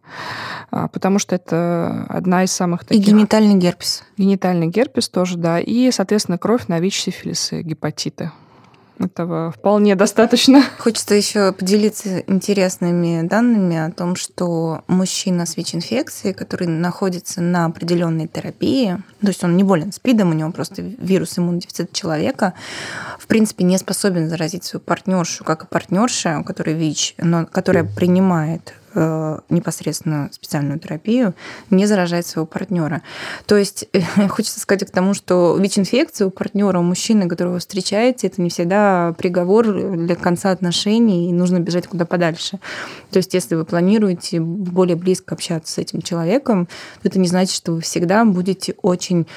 а, 0.70 0.90
потому 0.90 1.18
что 1.18 1.36
это 1.36 2.06
одна 2.10 2.44
из 2.44 2.52
самых 2.52 2.84
И 2.84 2.86
таких... 2.88 3.08
генитальный 3.08 3.56
герпес. 3.56 4.04
Генитальный 4.18 4.68
герпес 4.68 5.08
тоже, 5.08 5.38
да. 5.38 5.60
И, 5.60 5.92
соответственно, 5.92 6.38
кровь 6.38 6.68
на 6.68 6.80
ВИЧ, 6.80 7.04
сифилис 7.04 7.54
и 7.54 7.62
гепатиты. 7.62 8.32
Этого 9.00 9.52
вполне 9.52 9.96
достаточно. 9.96 10.62
Хочется 10.78 11.16
еще 11.16 11.54
поделиться 11.54 12.20
интересными 12.28 13.26
данными 13.26 13.78
о 13.78 13.92
том, 13.92 14.18
что 14.18 14.84
мужчина 14.88 15.46
с 15.46 15.56
ВИЧ-инфекцией, 15.56 16.34
который 16.34 16.68
находится 16.68 17.42
на 17.42 17.66
определенной 17.66 18.28
терапии, 18.28 19.02
то 19.22 19.28
есть 19.28 19.44
он 19.44 19.56
не 19.56 19.64
болен 19.64 19.94
СПИДом, 19.94 20.32
у 20.32 20.34
него 20.34 20.52
просто 20.52 20.82
вирус 20.82 21.40
иммунодефицита 21.40 21.96
человека, 21.96 22.54
в 23.18 23.28
принципе, 23.28 23.64
не 23.64 23.78
способен 23.78 24.28
заразить 24.30 24.66
свою 24.66 24.82
партнершу, 24.82 25.46
как 25.46 25.64
и 25.64 25.68
партнерша, 25.68 26.40
у 26.40 26.44
которой 26.44 26.76
ВИЧ, 26.76 27.16
но 27.20 27.46
которая 27.46 27.86
принимает 27.86 28.74
непосредственно 29.50 30.30
специальную 30.32 30.80
терапию, 30.80 31.34
не 31.70 31.86
заражает 31.86 32.26
своего 32.26 32.46
партнера. 32.46 33.02
То 33.46 33.56
есть 33.58 33.88
хочется 34.30 34.60
сказать 34.60 34.88
к 34.88 34.92
тому, 34.92 35.14
что 35.14 35.58
ВИЧ-инфекция 35.58 36.28
у 36.28 36.32
партнера, 36.32 36.80
у 36.80 36.84
мужчины, 36.84 37.28
которого 37.28 37.54
вы 37.54 37.60
встречаете, 37.60 38.28
это 38.28 38.42
не 38.42 38.50
всегда 38.50 39.14
приговор 39.18 39.66
для 39.98 40.16
конца 40.16 40.52
отношений, 40.52 41.30
и 41.30 41.34
нужно 41.34 41.60
бежать 41.60 41.88
куда 41.88 42.06
подальше. 42.06 42.60
То 43.12 43.18
есть 43.18 43.34
если 43.34 43.56
вы 43.56 43.66
планируете 43.66 44.40
более 44.40 44.96
близко 44.96 45.36
общаться 45.36 45.74
с 45.74 45.78
этим 45.78 46.02
человеком, 46.02 46.68
то 47.02 47.08
это 47.08 47.20
не 47.20 47.28
значит, 47.28 47.56
что 47.56 47.74
вы 47.74 47.82
всегда 47.82 48.26
будете 48.26 48.76
очень 48.82 49.28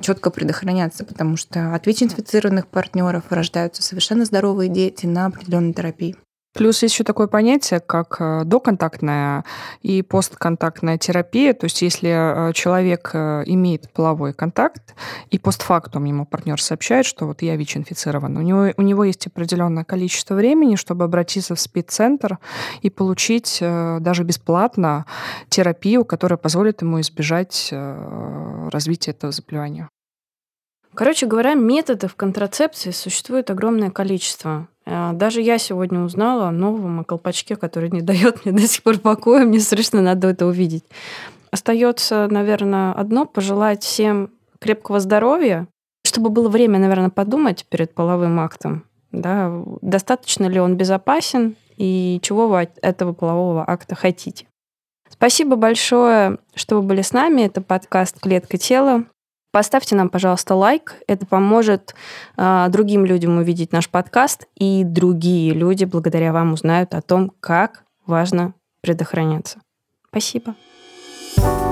четко 0.00 0.30
предохраняться, 0.30 1.04
потому 1.04 1.36
что 1.36 1.74
от 1.74 1.86
ВИЧ-инфицированных 1.86 2.66
партнеров 2.66 3.24
рождаются 3.30 3.82
совершенно 3.82 4.24
здоровые 4.24 4.68
дети 4.68 5.06
на 5.06 5.26
определенной 5.26 5.72
терапии. 5.72 6.16
Плюс 6.52 6.82
есть 6.82 6.94
еще 6.94 7.04
такое 7.04 7.28
понятие, 7.28 7.80
как 7.80 8.16
э, 8.20 8.42
доконтактная 8.44 9.44
и 9.80 10.02
постконтактная 10.02 10.98
терапия. 10.98 11.54
То 11.54 11.64
есть 11.64 11.80
если 11.80 12.10
э, 12.10 12.52
человек 12.52 13.10
э, 13.14 13.42
имеет 13.46 13.90
половой 13.90 14.34
контакт, 14.34 14.94
и 15.30 15.38
постфактум 15.38 16.04
ему 16.04 16.26
партнер 16.26 16.60
сообщает, 16.60 17.06
что 17.06 17.26
вот 17.26 17.40
я 17.40 17.56
ВИЧ-инфицирован, 17.56 18.36
у 18.36 18.42
него, 18.42 18.68
у 18.76 18.82
него 18.82 19.04
есть 19.04 19.26
определенное 19.26 19.84
количество 19.84 20.34
времени, 20.34 20.76
чтобы 20.76 21.04
обратиться 21.04 21.54
в 21.54 21.60
СПИД-центр 21.60 22.38
и 22.82 22.90
получить 22.90 23.58
даже 23.60 24.22
бесплатно 24.24 25.06
терапию, 25.48 26.04
которая 26.04 26.36
позволит 26.36 26.82
ему 26.82 27.00
избежать 27.00 27.72
развития 27.72 29.12
этого 29.12 29.32
заболевания. 29.32 29.88
Короче 30.94 31.26
говоря, 31.26 31.54
методов 31.54 32.14
контрацепции 32.14 32.90
существует 32.90 33.50
огромное 33.50 33.90
количество. 33.90 34.68
Даже 34.84 35.40
я 35.40 35.58
сегодня 35.58 36.00
узнала 36.00 36.48
о 36.48 36.52
новом 36.52 37.04
колпачке, 37.04 37.56
который 37.56 37.90
не 37.90 38.00
дает 38.02 38.44
мне 38.44 38.54
до 38.54 38.66
сих 38.66 38.82
пор 38.82 38.98
покоя. 38.98 39.44
Мне 39.44 39.60
срочно 39.60 40.02
надо 40.02 40.28
это 40.28 40.46
увидеть. 40.46 40.84
Остается, 41.50 42.28
наверное, 42.30 42.92
одно 42.92 43.26
пожелать 43.26 43.82
всем 43.82 44.30
крепкого 44.58 45.00
здоровья, 45.00 45.66
чтобы 46.04 46.30
было 46.30 46.48
время, 46.48 46.78
наверное, 46.78 47.10
подумать 47.10 47.66
перед 47.68 47.94
половым 47.94 48.40
актом, 48.40 48.84
да, 49.10 49.52
достаточно 49.82 50.46
ли 50.46 50.58
он 50.60 50.76
безопасен 50.76 51.56
и 51.76 52.20
чего 52.22 52.48
вы 52.48 52.62
от 52.62 52.78
этого 52.80 53.12
полового 53.12 53.64
акта 53.68 53.94
хотите. 53.94 54.46
Спасибо 55.08 55.56
большое, 55.56 56.38
что 56.54 56.76
вы 56.76 56.82
были 56.82 57.02
с 57.02 57.12
нами. 57.12 57.42
Это 57.42 57.60
подкаст 57.60 58.18
«Клетка 58.20 58.56
тела». 58.56 59.04
Поставьте 59.52 59.94
нам, 59.94 60.08
пожалуйста, 60.08 60.54
лайк. 60.54 60.96
Это 61.06 61.26
поможет 61.26 61.94
э, 62.38 62.66
другим 62.70 63.04
людям 63.04 63.36
увидеть 63.36 63.70
наш 63.70 63.88
подкаст, 63.88 64.46
и 64.56 64.82
другие 64.82 65.52
люди 65.52 65.84
благодаря 65.84 66.32
вам 66.32 66.54
узнают 66.54 66.94
о 66.94 67.02
том, 67.02 67.30
как 67.38 67.84
важно 68.06 68.54
предохраняться. 68.80 69.60
Спасибо. 70.08 70.54
thank 71.36 71.66
you 71.66 71.71